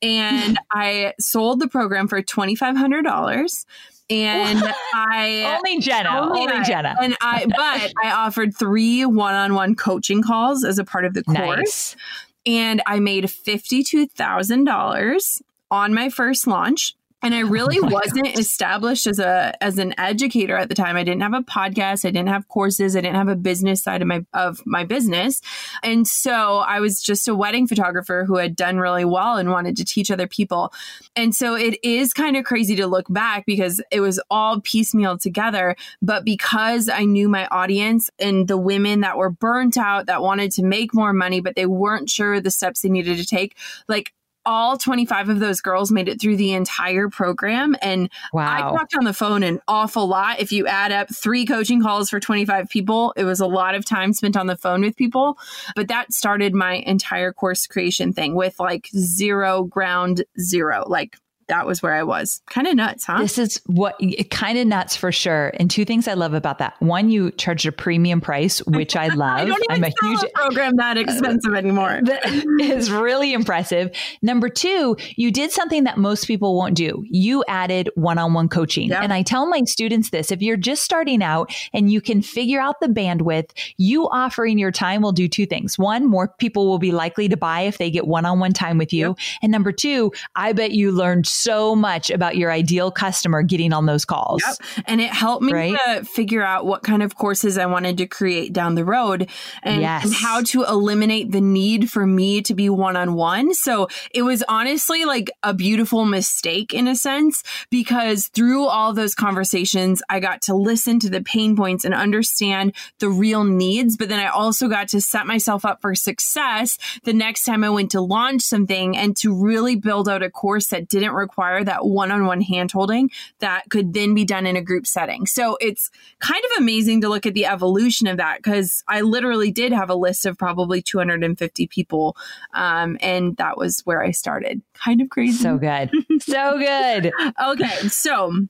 and 0.00 0.58
I 0.72 1.12
sold 1.20 1.60
the 1.60 1.68
program 1.68 2.08
for 2.08 2.22
$2,500 2.22 3.64
and 4.10 4.62
I 4.92 5.56
only 5.56 5.80
Jenna, 5.80 6.10
only, 6.10 6.40
only 6.40 6.64
Jenna, 6.64 6.94
and 7.00 7.16
I 7.22 7.46
but 7.46 7.92
I 8.04 8.10
offered 8.10 8.54
three 8.54 9.06
one-on-one 9.06 9.76
coaching 9.76 10.22
calls 10.22 10.64
as 10.64 10.78
a 10.78 10.84
part 10.84 11.04
of 11.04 11.14
the 11.14 11.22
course, 11.24 11.36
nice. 11.36 11.96
and 12.44 12.82
I 12.86 13.00
made 13.00 13.30
fifty-two 13.30 14.08
thousand 14.08 14.64
dollars 14.64 15.40
on 15.70 15.94
my 15.94 16.10
first 16.10 16.46
launch 16.46 16.94
and 17.24 17.34
I 17.34 17.42
oh 17.42 17.48
really 17.48 17.78
oh 17.82 17.88
wasn't 17.88 18.26
God. 18.26 18.38
established 18.38 19.06
as 19.06 19.18
a 19.18 19.54
as 19.62 19.78
an 19.78 19.98
educator 19.98 20.56
at 20.56 20.68
the 20.68 20.74
time. 20.74 20.96
I 20.96 21.02
didn't 21.02 21.22
have 21.22 21.32
a 21.32 21.40
podcast, 21.40 22.06
I 22.06 22.10
didn't 22.10 22.28
have 22.28 22.48
courses, 22.48 22.94
I 22.94 23.00
didn't 23.00 23.16
have 23.16 23.28
a 23.28 23.36
business 23.36 23.82
side 23.82 24.02
of 24.02 24.08
my 24.08 24.24
of 24.34 24.60
my 24.66 24.84
business. 24.84 25.40
And 25.82 26.06
so 26.06 26.58
I 26.58 26.80
was 26.80 27.02
just 27.02 27.26
a 27.26 27.34
wedding 27.34 27.66
photographer 27.66 28.24
who 28.26 28.36
had 28.36 28.54
done 28.54 28.78
really 28.78 29.04
well 29.04 29.36
and 29.36 29.50
wanted 29.50 29.76
to 29.78 29.84
teach 29.84 30.10
other 30.10 30.28
people. 30.28 30.72
And 31.16 31.34
so 31.34 31.54
it 31.54 31.78
is 31.82 32.12
kind 32.12 32.36
of 32.36 32.44
crazy 32.44 32.76
to 32.76 32.86
look 32.86 33.06
back 33.08 33.46
because 33.46 33.82
it 33.90 34.00
was 34.00 34.20
all 34.30 34.60
piecemeal 34.60 35.18
together, 35.18 35.76
but 36.02 36.24
because 36.24 36.88
I 36.88 37.04
knew 37.04 37.28
my 37.28 37.46
audience 37.46 38.10
and 38.18 38.46
the 38.46 38.58
women 38.58 39.00
that 39.00 39.16
were 39.16 39.30
burnt 39.30 39.78
out 39.78 40.06
that 40.06 40.22
wanted 40.22 40.52
to 40.52 40.62
make 40.62 40.94
more 40.94 41.12
money 41.12 41.40
but 41.40 41.56
they 41.56 41.66
weren't 41.66 42.10
sure 42.10 42.40
the 42.40 42.50
steps 42.50 42.82
they 42.82 42.88
needed 42.88 43.16
to 43.16 43.26
take, 43.26 43.56
like 43.88 44.12
all 44.46 44.76
25 44.76 45.28
of 45.28 45.40
those 45.40 45.60
girls 45.60 45.90
made 45.90 46.08
it 46.08 46.20
through 46.20 46.36
the 46.36 46.52
entire 46.52 47.08
program. 47.08 47.76
And 47.80 48.10
wow. 48.32 48.46
I 48.46 48.60
talked 48.76 48.94
on 48.96 49.04
the 49.04 49.12
phone 49.12 49.42
an 49.42 49.60
awful 49.68 50.06
lot. 50.06 50.40
If 50.40 50.52
you 50.52 50.66
add 50.66 50.92
up 50.92 51.14
three 51.14 51.46
coaching 51.46 51.82
calls 51.82 52.10
for 52.10 52.20
25 52.20 52.68
people, 52.68 53.12
it 53.16 53.24
was 53.24 53.40
a 53.40 53.46
lot 53.46 53.74
of 53.74 53.84
time 53.84 54.12
spent 54.12 54.36
on 54.36 54.46
the 54.46 54.56
phone 54.56 54.82
with 54.82 54.96
people. 54.96 55.38
But 55.74 55.88
that 55.88 56.12
started 56.12 56.54
my 56.54 56.74
entire 56.74 57.32
course 57.32 57.66
creation 57.66 58.12
thing 58.12 58.34
with 58.34 58.58
like 58.60 58.88
zero 58.96 59.64
ground 59.64 60.24
zero. 60.38 60.84
Like 60.86 61.16
that 61.48 61.66
was 61.66 61.82
where 61.82 61.94
I 61.94 62.02
was. 62.02 62.42
Kind 62.50 62.66
of 62.66 62.74
nuts, 62.74 63.04
huh? 63.04 63.18
This 63.18 63.38
is 63.38 63.60
what 63.66 64.00
kind 64.30 64.58
of 64.58 64.66
nuts 64.66 64.96
for 64.96 65.12
sure. 65.12 65.52
And 65.58 65.70
two 65.70 65.84
things 65.84 66.08
I 66.08 66.14
love 66.14 66.34
about 66.34 66.58
that. 66.58 66.74
One, 66.80 67.10
you 67.10 67.30
charged 67.32 67.66
a 67.66 67.72
premium 67.72 68.20
price, 68.20 68.58
which 68.66 68.96
I 68.96 69.08
love. 69.08 69.38
I 69.38 69.44
don't 69.44 69.62
even 69.70 69.84
I'm 69.84 69.90
a 69.90 70.06
huge 70.06 70.32
program 70.34 70.76
that 70.76 70.96
expensive 70.96 71.54
anymore. 71.54 72.00
That 72.14 72.26
is 72.60 72.90
really 72.90 73.32
impressive. 73.32 73.90
Number 74.20 74.48
two, 74.48 74.96
you 75.16 75.30
did 75.30 75.50
something 75.50 75.84
that 75.84 75.96
most 75.96 76.26
people 76.26 76.56
won't 76.56 76.76
do. 76.76 77.04
You 77.08 77.44
added 77.48 77.88
one-on-one 77.94 78.48
coaching. 78.48 78.90
Yep. 78.90 79.02
And 79.02 79.12
I 79.12 79.22
tell 79.22 79.46
my 79.46 79.62
students 79.64 80.10
this, 80.10 80.30
if 80.30 80.42
you're 80.42 80.56
just 80.56 80.84
starting 80.84 81.22
out 81.22 81.52
and 81.72 81.90
you 81.90 82.00
can 82.00 82.22
figure 82.22 82.60
out 82.60 82.80
the 82.80 82.88
bandwidth, 82.88 83.50
you 83.76 84.08
offering 84.08 84.58
your 84.58 84.70
time 84.70 85.02
will 85.02 85.12
do 85.12 85.28
two 85.28 85.46
things. 85.46 85.78
One, 85.78 86.06
more 86.06 86.28
people 86.38 86.66
will 86.66 86.78
be 86.78 86.92
likely 86.92 87.28
to 87.28 87.36
buy 87.36 87.62
if 87.62 87.78
they 87.78 87.90
get 87.90 88.06
one-on-one 88.06 88.52
time 88.52 88.78
with 88.78 88.92
you. 88.92 89.08
Yep. 89.08 89.18
And 89.42 89.52
number 89.52 89.72
two, 89.72 90.12
I 90.36 90.52
bet 90.52 90.72
you 90.72 90.92
learned 90.92 91.26
so 91.34 91.74
much 91.74 92.10
about 92.10 92.36
your 92.36 92.50
ideal 92.50 92.90
customer 92.90 93.42
getting 93.42 93.72
on 93.72 93.86
those 93.86 94.04
calls. 94.04 94.42
Yep. 94.46 94.84
And 94.86 95.00
it 95.00 95.10
helped 95.10 95.42
me 95.42 95.52
right? 95.52 95.78
to 95.86 96.04
figure 96.04 96.42
out 96.42 96.66
what 96.66 96.82
kind 96.82 97.02
of 97.02 97.16
courses 97.16 97.58
I 97.58 97.66
wanted 97.66 97.98
to 97.98 98.06
create 98.06 98.52
down 98.52 98.74
the 98.74 98.84
road 98.84 99.28
and, 99.62 99.80
yes. 99.80 100.04
and 100.04 100.14
how 100.14 100.42
to 100.42 100.64
eliminate 100.64 101.32
the 101.32 101.40
need 101.40 101.90
for 101.90 102.06
me 102.06 102.42
to 102.42 102.54
be 102.54 102.68
one 102.70 102.96
on 102.96 103.14
one. 103.14 103.54
So 103.54 103.88
it 104.12 104.22
was 104.22 104.42
honestly 104.48 105.04
like 105.04 105.30
a 105.42 105.52
beautiful 105.52 106.04
mistake 106.04 106.72
in 106.72 106.88
a 106.88 106.96
sense, 106.96 107.42
because 107.70 108.28
through 108.28 108.66
all 108.66 108.92
those 108.92 109.14
conversations, 109.14 110.02
I 110.08 110.20
got 110.20 110.42
to 110.42 110.54
listen 110.54 111.00
to 111.00 111.10
the 111.10 111.22
pain 111.22 111.56
points 111.56 111.84
and 111.84 111.94
understand 111.94 112.74
the 112.98 113.08
real 113.08 113.44
needs. 113.44 113.96
But 113.96 114.08
then 114.08 114.20
I 114.20 114.28
also 114.28 114.68
got 114.68 114.88
to 114.88 115.00
set 115.00 115.26
myself 115.26 115.64
up 115.64 115.80
for 115.80 115.94
success 115.94 116.78
the 117.04 117.12
next 117.12 117.44
time 117.44 117.64
I 117.64 117.70
went 117.70 117.90
to 117.92 118.00
launch 118.00 118.42
something 118.42 118.96
and 118.96 119.16
to 119.18 119.34
really 119.34 119.76
build 119.76 120.08
out 120.08 120.22
a 120.22 120.30
course 120.30 120.68
that 120.68 120.88
didn't 120.88 121.12
require 121.24 121.64
that 121.64 121.84
one 121.84 122.10
on 122.10 122.26
one 122.26 122.40
hand 122.40 122.70
holding 122.70 123.10
that 123.40 123.64
could 123.70 123.92
then 123.92 124.14
be 124.14 124.24
done 124.24 124.46
in 124.46 124.56
a 124.56 124.62
group 124.62 124.86
setting. 124.86 125.26
So 125.26 125.56
it's 125.60 125.90
kind 126.20 126.42
of 126.44 126.62
amazing 126.62 127.00
to 127.00 127.08
look 127.08 127.26
at 127.26 127.34
the 127.34 127.46
evolution 127.46 128.06
of 128.06 128.18
that 128.18 128.38
because 128.38 128.82
I 128.86 129.00
literally 129.00 129.50
did 129.50 129.72
have 129.72 129.90
a 129.90 129.94
list 129.94 130.26
of 130.26 130.38
probably 130.38 130.82
250 130.82 131.66
people. 131.68 132.16
Um, 132.52 132.98
and 133.00 133.36
that 133.38 133.56
was 133.56 133.80
where 133.84 134.02
I 134.02 134.10
started. 134.10 134.62
Kind 134.74 135.00
of 135.00 135.08
crazy. 135.08 135.38
So 135.38 135.58
good. 135.58 135.90
so 136.20 136.58
good. 136.58 137.12
okay. 137.42 137.88
So 137.88 138.46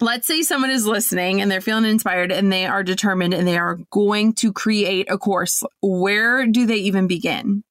let's 0.00 0.26
say 0.26 0.42
someone 0.42 0.70
is 0.70 0.86
listening 0.86 1.40
and 1.40 1.50
they're 1.50 1.60
feeling 1.60 1.84
inspired 1.84 2.32
and 2.32 2.52
they 2.52 2.66
are 2.66 2.82
determined 2.82 3.32
and 3.34 3.46
they 3.46 3.56
are 3.56 3.78
going 3.90 4.34
to 4.34 4.52
create 4.52 5.10
a 5.10 5.16
course. 5.16 5.62
Where 5.80 6.46
do 6.46 6.66
they 6.66 6.76
even 6.76 7.06
begin? 7.06 7.64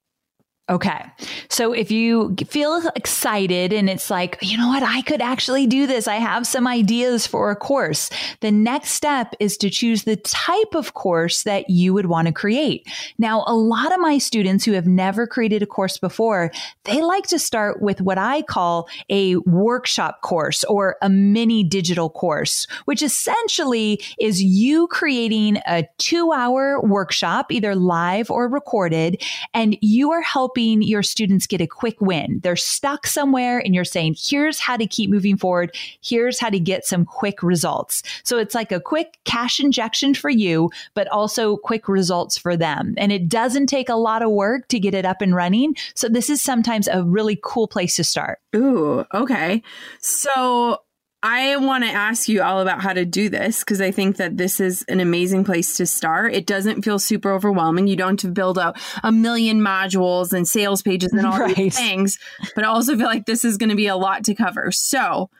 Okay. 0.72 1.04
So 1.50 1.74
if 1.74 1.90
you 1.90 2.34
feel 2.48 2.80
excited 2.96 3.74
and 3.74 3.90
it's 3.90 4.08
like, 4.08 4.38
you 4.40 4.56
know 4.56 4.68
what, 4.68 4.82
I 4.82 5.02
could 5.02 5.20
actually 5.20 5.66
do 5.66 5.86
this. 5.86 6.08
I 6.08 6.14
have 6.14 6.46
some 6.46 6.66
ideas 6.66 7.26
for 7.26 7.50
a 7.50 7.56
course. 7.56 8.08
The 8.40 8.50
next 8.50 8.92
step 8.92 9.34
is 9.38 9.58
to 9.58 9.68
choose 9.68 10.04
the 10.04 10.16
type 10.16 10.74
of 10.74 10.94
course 10.94 11.42
that 11.42 11.68
you 11.68 11.92
would 11.92 12.06
want 12.06 12.26
to 12.28 12.32
create. 12.32 12.88
Now, 13.18 13.44
a 13.46 13.54
lot 13.54 13.92
of 13.92 14.00
my 14.00 14.16
students 14.16 14.64
who 14.64 14.72
have 14.72 14.86
never 14.86 15.26
created 15.26 15.62
a 15.62 15.66
course 15.66 15.98
before, 15.98 16.50
they 16.84 17.02
like 17.02 17.26
to 17.26 17.38
start 17.38 17.82
with 17.82 18.00
what 18.00 18.16
I 18.16 18.40
call 18.40 18.88
a 19.10 19.36
workshop 19.36 20.22
course 20.22 20.64
or 20.64 20.96
a 21.02 21.10
mini 21.10 21.64
digital 21.64 22.08
course, 22.08 22.66
which 22.86 23.02
essentially 23.02 24.02
is 24.18 24.42
you 24.42 24.86
creating 24.86 25.58
a 25.66 25.86
two 25.98 26.32
hour 26.32 26.80
workshop, 26.80 27.52
either 27.52 27.74
live 27.74 28.30
or 28.30 28.48
recorded, 28.48 29.22
and 29.52 29.76
you 29.82 30.12
are 30.12 30.22
helping 30.22 30.61
helping 30.62 30.82
your 30.82 31.02
students 31.02 31.46
get 31.46 31.60
a 31.60 31.66
quick 31.66 32.00
win. 32.00 32.40
They're 32.42 32.56
stuck 32.56 33.06
somewhere 33.06 33.58
and 33.58 33.74
you're 33.74 33.84
saying, 33.84 34.16
here's 34.18 34.60
how 34.60 34.76
to 34.76 34.86
keep 34.86 35.10
moving 35.10 35.36
forward. 35.36 35.74
Here's 36.02 36.38
how 36.38 36.50
to 36.50 36.60
get 36.60 36.84
some 36.84 37.04
quick 37.04 37.42
results. 37.42 38.02
So 38.22 38.38
it's 38.38 38.54
like 38.54 38.72
a 38.72 38.80
quick 38.80 39.18
cash 39.24 39.60
injection 39.60 40.14
for 40.14 40.30
you, 40.30 40.70
but 40.94 41.08
also 41.08 41.56
quick 41.56 41.88
results 41.88 42.38
for 42.38 42.56
them. 42.56 42.94
And 42.96 43.12
it 43.12 43.28
doesn't 43.28 43.66
take 43.66 43.88
a 43.88 43.94
lot 43.94 44.22
of 44.22 44.30
work 44.30 44.68
to 44.68 44.78
get 44.78 44.94
it 44.94 45.04
up 45.04 45.20
and 45.20 45.34
running. 45.34 45.74
So 45.94 46.08
this 46.08 46.30
is 46.30 46.40
sometimes 46.40 46.88
a 46.88 47.02
really 47.02 47.38
cool 47.42 47.66
place 47.66 47.96
to 47.96 48.04
start. 48.04 48.38
Ooh, 48.54 49.04
okay. 49.12 49.62
So 50.00 50.78
I 51.22 51.56
want 51.56 51.84
to 51.84 51.90
ask 51.90 52.28
you 52.28 52.42
all 52.42 52.60
about 52.60 52.80
how 52.80 52.92
to 52.92 53.04
do 53.04 53.28
this 53.28 53.60
because 53.60 53.80
I 53.80 53.92
think 53.92 54.16
that 54.16 54.36
this 54.36 54.58
is 54.58 54.84
an 54.88 54.98
amazing 54.98 55.44
place 55.44 55.76
to 55.76 55.86
start. 55.86 56.34
It 56.34 56.46
doesn't 56.46 56.82
feel 56.82 56.98
super 56.98 57.32
overwhelming. 57.32 57.86
You 57.86 57.94
don't 57.94 58.20
have 58.20 58.28
to 58.28 58.34
build 58.34 58.58
out 58.58 58.76
a 59.04 59.12
million 59.12 59.60
modules 59.60 60.32
and 60.32 60.48
sales 60.48 60.82
pages 60.82 61.12
and 61.12 61.24
all 61.24 61.38
right. 61.38 61.54
these 61.54 61.76
things, 61.76 62.18
but 62.56 62.64
I 62.64 62.68
also 62.68 62.96
feel 62.96 63.06
like 63.06 63.26
this 63.26 63.44
is 63.44 63.56
going 63.56 63.70
to 63.70 63.76
be 63.76 63.86
a 63.86 63.96
lot 63.96 64.24
to 64.24 64.34
cover. 64.34 64.72
So, 64.72 65.30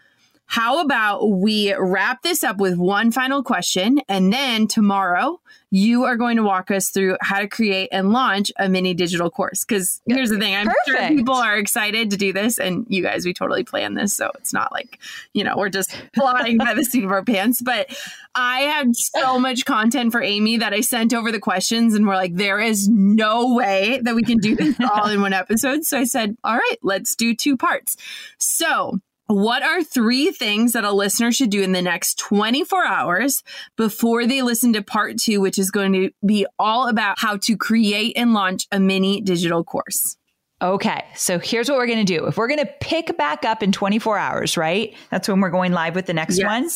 how 0.52 0.82
about 0.82 1.30
we 1.30 1.74
wrap 1.74 2.20
this 2.20 2.44
up 2.44 2.58
with 2.58 2.76
one 2.76 3.10
final 3.10 3.42
question 3.42 4.02
and 4.06 4.30
then 4.30 4.68
tomorrow 4.68 5.40
you 5.70 6.04
are 6.04 6.16
going 6.18 6.36
to 6.36 6.42
walk 6.42 6.70
us 6.70 6.90
through 6.90 7.16
how 7.22 7.40
to 7.40 7.48
create 7.48 7.88
and 7.90 8.12
launch 8.12 8.52
a 8.58 8.68
mini 8.68 8.92
digital 8.92 9.30
course. 9.30 9.64
Because 9.64 10.02
here's 10.06 10.28
the 10.28 10.38
thing 10.38 10.54
I'm 10.54 10.66
Perfect. 10.66 10.86
sure 10.86 11.08
people 11.08 11.34
are 11.36 11.56
excited 11.56 12.10
to 12.10 12.18
do 12.18 12.34
this, 12.34 12.58
and 12.58 12.84
you 12.90 13.02
guys, 13.02 13.24
we 13.24 13.32
totally 13.32 13.64
planned 13.64 13.96
this. 13.96 14.14
So 14.14 14.30
it's 14.34 14.52
not 14.52 14.70
like, 14.70 14.98
you 15.32 15.42
know, 15.42 15.56
we're 15.56 15.70
just 15.70 15.96
plotting 16.14 16.58
by 16.58 16.74
the 16.74 16.84
seat 16.84 17.04
of 17.04 17.10
our 17.10 17.24
pants. 17.24 17.62
But 17.62 17.88
I 18.34 18.60
had 18.60 18.94
so 18.94 19.38
much 19.38 19.64
content 19.64 20.12
for 20.12 20.22
Amy 20.22 20.58
that 20.58 20.74
I 20.74 20.82
sent 20.82 21.14
over 21.14 21.32
the 21.32 21.40
questions, 21.40 21.94
and 21.94 22.06
we're 22.06 22.16
like, 22.16 22.34
there 22.34 22.60
is 22.60 22.86
no 22.90 23.54
way 23.54 23.98
that 24.02 24.14
we 24.14 24.24
can 24.24 24.36
do 24.36 24.54
this 24.54 24.76
all 24.78 25.08
in 25.08 25.20
one 25.22 25.32
episode. 25.32 25.84
So 25.84 25.98
I 25.98 26.04
said, 26.04 26.36
all 26.44 26.56
right, 26.56 26.76
let's 26.82 27.16
do 27.16 27.34
two 27.34 27.56
parts. 27.56 27.96
So 28.38 29.00
what 29.32 29.62
are 29.62 29.82
three 29.82 30.30
things 30.30 30.72
that 30.72 30.84
a 30.84 30.92
listener 30.92 31.32
should 31.32 31.50
do 31.50 31.62
in 31.62 31.72
the 31.72 31.82
next 31.82 32.18
24 32.18 32.86
hours 32.86 33.42
before 33.76 34.26
they 34.26 34.42
listen 34.42 34.72
to 34.74 34.82
part 34.82 35.18
two, 35.18 35.40
which 35.40 35.58
is 35.58 35.70
going 35.70 35.92
to 35.92 36.10
be 36.24 36.46
all 36.58 36.88
about 36.88 37.18
how 37.18 37.36
to 37.38 37.56
create 37.56 38.16
and 38.16 38.34
launch 38.34 38.66
a 38.70 38.78
mini 38.78 39.20
digital 39.20 39.64
course? 39.64 40.16
Okay, 40.60 41.04
so 41.16 41.38
here's 41.40 41.68
what 41.68 41.78
we're 41.78 41.88
going 41.88 42.04
to 42.04 42.18
do. 42.18 42.26
If 42.26 42.36
we're 42.36 42.46
going 42.46 42.60
to 42.60 42.70
pick 42.80 43.16
back 43.18 43.44
up 43.44 43.62
in 43.62 43.72
24 43.72 44.16
hours, 44.16 44.56
right? 44.56 44.94
That's 45.10 45.28
when 45.28 45.40
we're 45.40 45.50
going 45.50 45.72
live 45.72 45.96
with 45.96 46.06
the 46.06 46.14
next 46.14 46.38
yes. 46.38 46.46
one. 46.46 46.68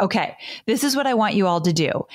Okay, 0.00 0.36
this 0.66 0.82
is 0.82 0.96
what 0.96 1.06
I 1.06 1.14
want 1.14 1.34
you 1.34 1.46
all 1.46 1.60
to 1.60 1.72
do. 1.72 2.06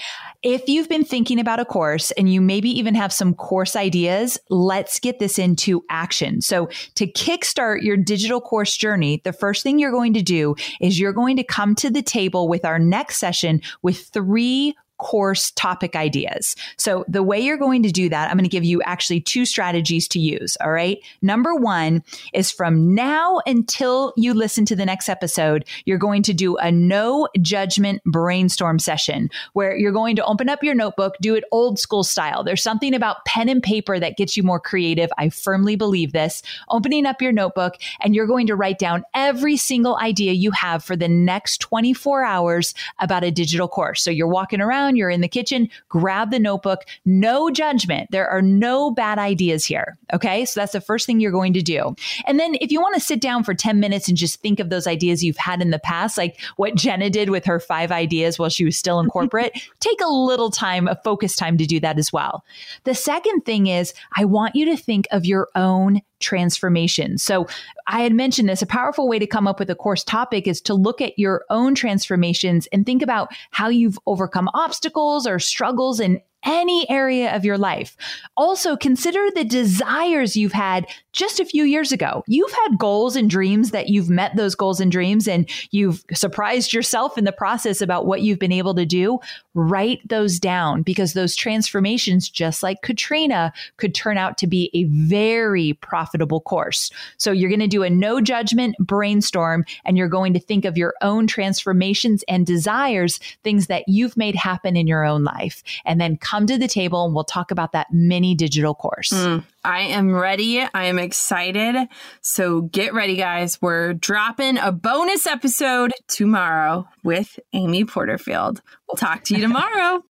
If 0.43 0.67
you've 0.67 0.89
been 0.89 1.05
thinking 1.05 1.39
about 1.39 1.59
a 1.59 1.65
course 1.65 2.11
and 2.11 2.31
you 2.31 2.41
maybe 2.41 2.69
even 2.69 2.95
have 2.95 3.13
some 3.13 3.33
course 3.33 3.75
ideas, 3.75 4.37
let's 4.49 4.99
get 4.99 5.19
this 5.19 5.39
into 5.39 5.83
action. 5.89 6.41
So, 6.41 6.67
to 6.95 7.07
kickstart 7.07 7.81
your 7.81 7.97
digital 7.97 8.41
course 8.41 8.75
journey, 8.75 9.21
the 9.23 9.33
first 9.33 9.63
thing 9.63 9.79
you're 9.79 9.91
going 9.91 10.13
to 10.13 10.21
do 10.21 10.55
is 10.81 10.99
you're 10.99 11.13
going 11.13 11.37
to 11.37 11.43
come 11.43 11.75
to 11.75 11.89
the 11.89 12.01
table 12.01 12.47
with 12.47 12.65
our 12.65 12.79
next 12.79 13.17
session 13.17 13.61
with 13.81 14.09
three 14.13 14.75
course 14.99 15.51
topic 15.51 15.95
ideas. 15.95 16.55
So 16.77 17.03
the 17.07 17.23
way 17.23 17.39
you're 17.39 17.57
going 17.57 17.81
to 17.83 17.91
do 17.91 18.09
that, 18.09 18.29
I'm 18.29 18.37
going 18.37 18.43
to 18.43 18.49
give 18.49 18.63
you 18.63 18.81
actually 18.83 19.21
two 19.21 19.45
strategies 19.45 20.07
to 20.09 20.19
use. 20.19 20.55
All 20.61 20.71
right. 20.71 20.99
Number 21.21 21.55
one 21.55 22.03
is 22.33 22.51
from 22.51 22.93
now 22.93 23.41
until 23.45 24.13
you 24.15 24.33
listen 24.33 24.65
to 24.65 24.75
the 24.75 24.85
next 24.85 25.09
episode, 25.09 25.65
you're 25.85 25.97
going 25.97 26.21
to 26.23 26.33
do 26.33 26.57
a 26.57 26.71
no 26.71 27.27
judgment 27.41 28.03
brainstorm 28.05 28.77
session 28.77 29.29
where 29.53 29.75
you're 29.75 29.91
going 29.91 30.15
to 30.17 30.25
open 30.25 30.49
up 30.49 30.63
your 30.63 30.75
notebook, 30.75 31.15
do 31.21 31.33
it 31.35 31.43
old 31.51 31.79
school 31.79 32.03
style. 32.03 32.43
There's 32.43 32.63
something 32.63 32.93
about 32.93 33.25
pen 33.25 33.49
and 33.49 33.63
paper 33.63 33.99
that 33.99 34.17
gets 34.17 34.37
you 34.37 34.43
more 34.43 34.59
creative. 34.59 35.09
I 35.17 35.29
firmly 35.29 35.75
believe 35.75 36.11
this. 36.11 36.43
Opening 36.69 37.05
up 37.05 37.21
your 37.21 37.31
notebook 37.31 37.75
and 38.01 38.13
you're 38.13 38.27
going 38.27 38.47
to 38.47 38.55
write 38.55 38.79
down 38.79 39.03
every 39.13 39.57
single 39.57 39.97
idea 39.97 40.33
you 40.33 40.51
have 40.51 40.83
for 40.83 40.95
the 40.95 41.07
next 41.07 41.59
24 41.59 42.23
hours 42.23 42.73
about 42.99 43.23
a 43.23 43.31
digital 43.31 43.67
course. 43.67 44.03
So 44.03 44.11
you're 44.11 44.27
walking 44.27 44.61
around 44.61 44.88
down, 44.89 44.95
you're 44.95 45.09
in 45.09 45.21
the 45.21 45.27
kitchen, 45.27 45.69
grab 45.87 46.31
the 46.31 46.39
notebook. 46.39 46.85
No 47.05 47.49
judgment. 47.49 48.09
There 48.11 48.27
are 48.27 48.41
no 48.41 48.91
bad 48.91 49.19
ideas 49.19 49.65
here. 49.65 49.97
Okay. 50.13 50.45
So 50.45 50.59
that's 50.59 50.73
the 50.73 50.81
first 50.81 51.05
thing 51.05 51.19
you're 51.19 51.31
going 51.31 51.53
to 51.53 51.61
do. 51.61 51.95
And 52.25 52.39
then 52.39 52.55
if 52.61 52.71
you 52.71 52.81
want 52.81 52.95
to 52.95 53.01
sit 53.01 53.21
down 53.21 53.43
for 53.43 53.53
10 53.53 53.79
minutes 53.79 54.07
and 54.07 54.17
just 54.17 54.41
think 54.41 54.59
of 54.59 54.69
those 54.69 54.87
ideas 54.87 55.23
you've 55.23 55.37
had 55.37 55.61
in 55.61 55.71
the 55.71 55.79
past, 55.79 56.17
like 56.17 56.39
what 56.57 56.75
Jenna 56.75 57.09
did 57.09 57.29
with 57.29 57.45
her 57.45 57.59
five 57.59 57.91
ideas 57.91 58.39
while 58.39 58.49
she 58.49 58.65
was 58.65 58.77
still 58.77 58.99
in 58.99 59.09
corporate, 59.09 59.53
take 59.79 60.01
a 60.01 60.11
little 60.11 60.51
time, 60.51 60.87
a 60.87 60.95
focus 61.03 61.35
time 61.35 61.57
to 61.57 61.65
do 61.65 61.79
that 61.79 61.99
as 61.99 62.11
well. 62.11 62.43
The 62.83 62.95
second 62.95 63.41
thing 63.41 63.67
is 63.67 63.93
I 64.17 64.25
want 64.25 64.55
you 64.55 64.65
to 64.65 64.77
think 64.77 65.07
of 65.11 65.25
your 65.25 65.49
own 65.55 66.01
transformation. 66.19 67.17
So 67.17 67.47
I 67.87 68.01
had 68.01 68.13
mentioned 68.13 68.49
this. 68.49 68.61
A 68.61 68.67
powerful 68.67 69.07
way 69.07 69.19
to 69.19 69.27
come 69.27 69.47
up 69.47 69.59
with 69.59 69.69
a 69.69 69.75
course 69.75 70.03
topic 70.03 70.47
is 70.47 70.61
to 70.61 70.73
look 70.73 71.01
at 71.01 71.17
your 71.17 71.45
own 71.49 71.75
transformations 71.75 72.67
and 72.71 72.85
think 72.85 73.01
about 73.01 73.31
how 73.51 73.69
you've 73.69 73.99
overcome 74.05 74.49
obstacles 74.53 75.25
or 75.25 75.39
struggles 75.39 75.99
in 75.99 76.21
any 76.45 76.89
area 76.89 77.35
of 77.35 77.43
your 77.43 77.57
life. 77.57 77.95
Also, 78.37 78.77
consider 78.77 79.29
the 79.31 79.43
desires 79.43 80.35
you've 80.35 80.53
had 80.53 80.85
just 81.11 81.39
a 81.39 81.45
few 81.45 81.63
years 81.63 81.91
ago. 81.91 82.23
You've 82.27 82.51
had 82.51 82.77
goals 82.77 83.15
and 83.15 83.29
dreams 83.29 83.71
that 83.71 83.89
you've 83.89 84.09
met 84.09 84.35
those 84.35 84.55
goals 84.55 84.79
and 84.79 84.91
dreams, 84.91 85.27
and 85.27 85.49
you've 85.71 86.03
surprised 86.13 86.71
yourself 86.71 87.17
in 87.17 87.25
the 87.25 87.31
process 87.31 87.81
about 87.81 88.05
what 88.05 88.21
you've 88.21 88.39
been 88.39 88.51
able 88.51 88.73
to 88.75 88.85
do. 88.85 89.19
Write 89.53 89.99
those 90.07 90.39
down 90.39 90.81
because 90.83 91.13
those 91.13 91.35
transformations, 91.35 92.29
just 92.29 92.63
like 92.63 92.81
Katrina, 92.83 93.51
could 93.77 93.93
turn 93.93 94.17
out 94.17 94.37
to 94.37 94.47
be 94.47 94.69
a 94.73 94.85
very 94.85 95.73
profitable 95.81 96.41
course. 96.41 96.91
So, 97.17 97.31
you're 97.31 97.49
going 97.49 97.59
to 97.59 97.67
do 97.67 97.83
a 97.83 97.89
no 97.89 98.21
judgment 98.21 98.75
brainstorm 98.79 99.65
and 99.85 99.97
you're 99.97 100.07
going 100.07 100.33
to 100.33 100.39
think 100.39 100.65
of 100.65 100.77
your 100.77 100.93
own 101.01 101.27
transformations 101.27 102.23
and 102.27 102.45
desires, 102.45 103.19
things 103.43 103.67
that 103.67 103.83
you've 103.87 104.15
made 104.15 104.35
happen 104.35 104.77
in 104.77 104.87
your 104.87 105.03
own 105.03 105.23
life, 105.23 105.63
and 105.85 105.99
then 105.99 106.17
come 106.29 106.45
to 106.47 106.57
the 106.57 106.67
table 106.67 107.05
and 107.05 107.15
we'll 107.15 107.23
talk 107.23 107.51
about 107.51 107.71
that 107.71 107.87
mini 107.91 108.35
digital 108.35 108.75
course. 108.75 109.11
Mm, 109.11 109.43
I 109.63 109.81
am 109.81 110.13
ready. 110.13 110.61
I 110.61 110.85
am 110.85 110.99
excited. 110.99 111.87
So 112.21 112.61
get 112.61 112.93
ready, 112.93 113.15
guys. 113.15 113.59
We're 113.61 113.93
dropping 113.93 114.57
a 114.57 114.71
bonus 114.71 115.25
episode 115.25 115.91
tomorrow 116.07 116.87
with 117.03 117.39
Amy 117.53 117.85
Porterfield. 117.85 118.61
We'll 118.87 118.97
talk 118.97 119.23
to 119.25 119.35
you 119.35 119.41
tomorrow. 119.47 120.03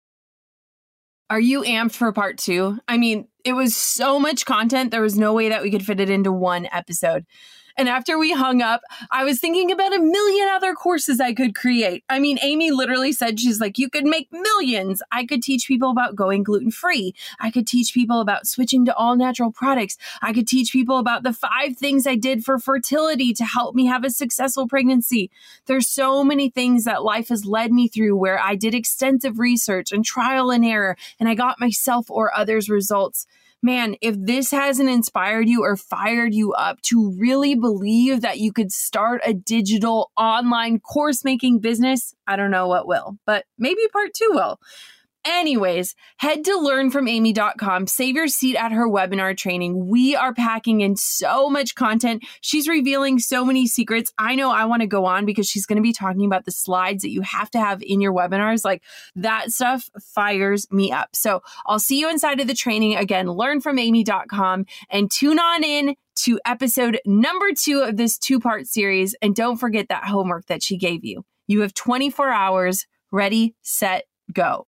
Are 1.29 1.39
you 1.39 1.62
amped 1.62 1.93
for 1.93 2.12
part 2.12 2.38
two? 2.38 2.79
I 2.88 2.97
mean, 2.97 3.27
it 3.45 3.53
was 3.53 3.75
so 3.75 4.19
much 4.19 4.45
content. 4.45 4.91
There 4.91 5.01
was 5.01 5.17
no 5.17 5.34
way 5.34 5.49
that 5.49 5.62
we 5.62 5.71
could 5.71 5.86
fit 5.86 5.99
it 5.99 6.10
into 6.10 6.32
one 6.32 6.67
episode. 6.71 7.25
And 7.79 7.87
after 7.87 8.19
we 8.19 8.33
hung 8.33 8.61
up, 8.61 8.81
I 9.09 9.23
was 9.23 9.39
thinking 9.39 9.71
about 9.71 9.95
a 9.95 10.01
million 10.01 10.49
other 10.49 10.73
courses 10.73 11.21
I 11.21 11.33
could 11.33 11.55
create. 11.55 12.03
I 12.09 12.19
mean, 12.19 12.37
Amy 12.41 12.71
literally 12.71 13.13
said, 13.13 13.39
she's 13.39 13.61
like, 13.61 13.77
you 13.77 13.89
could 13.89 14.03
make 14.03 14.27
millions. 14.33 15.01
I 15.13 15.25
could 15.25 15.41
teach 15.41 15.65
people 15.65 15.89
about 15.89 16.13
going 16.13 16.43
gluten 16.43 16.71
free. 16.71 17.15
I 17.39 17.49
could 17.49 17.65
teach 17.65 17.93
people 17.93 18.19
about 18.19 18.47
switching 18.47 18.83
to 18.83 18.95
all 18.97 19.15
natural 19.15 19.53
products. 19.53 19.97
I 20.21 20.33
could 20.33 20.45
teach 20.45 20.73
people 20.73 20.97
about 20.97 21.23
the 21.23 21.31
five 21.31 21.77
things 21.77 22.05
I 22.05 22.17
did 22.17 22.43
for 22.43 22.59
fertility 22.59 23.31
to 23.35 23.45
help 23.45 23.75
me 23.75 23.85
have 23.85 24.03
a 24.03 24.09
successful 24.09 24.67
pregnancy. 24.67 25.31
There's 25.65 25.87
so 25.87 26.21
many 26.25 26.49
things 26.49 26.83
that 26.83 27.05
life 27.05 27.29
has 27.29 27.45
led 27.45 27.71
me 27.71 27.87
through 27.87 28.17
where 28.17 28.41
I 28.41 28.55
did 28.55 28.75
extensive 28.75 29.39
research 29.39 29.93
and 29.93 30.03
trial 30.03 30.51
and 30.51 30.65
error, 30.65 30.97
and 31.17 31.29
I 31.29 31.33
got 31.33 31.61
myself 31.61 32.11
or 32.11 32.37
others 32.37 32.69
results 32.69 33.25
man, 33.61 33.95
if 34.01 34.15
this 34.17 34.51
hasn't 34.51 34.89
inspired 34.89 35.47
you 35.47 35.63
or 35.63 35.75
fired 35.75 36.33
you 36.33 36.53
up 36.53 36.81
to 36.83 37.15
really 37.17 37.55
believe 37.55 38.21
that 38.21 38.39
you 38.39 38.53
could 38.53 38.71
start 38.71 39.21
a 39.25 39.33
digital 39.33 40.11
online 40.17 40.79
course 40.79 41.23
making 41.23 41.59
business, 41.59 42.13
I 42.27 42.35
don't 42.35 42.51
know 42.51 42.67
what 42.67 42.87
will, 42.87 43.17
but 43.25 43.45
maybe 43.57 43.81
part 43.91 44.13
two 44.13 44.29
will. 44.31 44.59
Anyways, 45.25 45.95
head 46.17 46.45
to 46.45 46.51
learnfromamy.com, 46.51 47.88
save 47.88 48.15
your 48.15 48.29
seat 48.29 48.55
at 48.55 48.71
her 48.71 48.88
webinar 48.88 49.36
training. 49.36 49.88
We 49.88 50.15
are 50.15 50.34
packing 50.34 50.79
in 50.79 50.95
so 50.95 51.49
much 51.49 51.75
content. 51.75 52.23
She's 52.39 52.69
revealing 52.69 53.19
so 53.19 53.43
many 53.43 53.67
secrets. 53.67 54.13
I 54.17 54.36
know 54.36 54.49
I 54.49 54.63
want 54.63 54.82
to 54.82 54.88
go 54.88 55.05
on 55.05 55.25
because 55.25 55.49
she's 55.49 55.65
going 55.65 55.75
to 55.75 55.84
be 55.84 55.91
talking 55.91 56.23
about 56.25 56.45
the 56.45 56.53
slides 56.53 57.03
that 57.03 57.12
you 57.12 57.21
have 57.21 57.51
to 57.51 57.60
have 57.60 57.84
in 57.84 57.99
your 57.99 58.13
webinars. 58.13 58.63
Like 58.63 58.82
that 59.17 59.51
stuff 59.51 59.89
fires 60.01 60.65
me 60.71 60.91
up. 60.93 61.10
So 61.13 61.41
I'll 61.65 61.79
see 61.79 61.99
you 61.99 62.10
inside 62.10 62.39
of 62.39 62.47
the 62.47 62.53
training. 62.53 62.95
Again, 62.95 63.27
learnfromamy.com 63.27 64.65
and 64.89 65.12
tune 65.12 65.39
on 65.39 65.65
in 65.65 65.95
to 66.23 66.39
episode 66.45 66.99
number 67.05 67.51
two 67.53 67.82
of 67.82 67.97
this 67.97 68.17
two 68.17 68.39
part 68.39 68.67
series. 68.67 69.15
And 69.21 69.36
don't 69.36 69.58
forget 69.58 69.89
that 69.89 70.05
homework 70.05 70.45
that 70.45 70.63
she 70.63 70.77
gave 70.77 71.03
you. 71.03 71.25
You 71.47 71.62
have 71.62 71.73
24 71.73 72.29
hours. 72.29 72.88
Ready, 73.12 73.55
set, 73.63 74.05
go. 74.32 74.68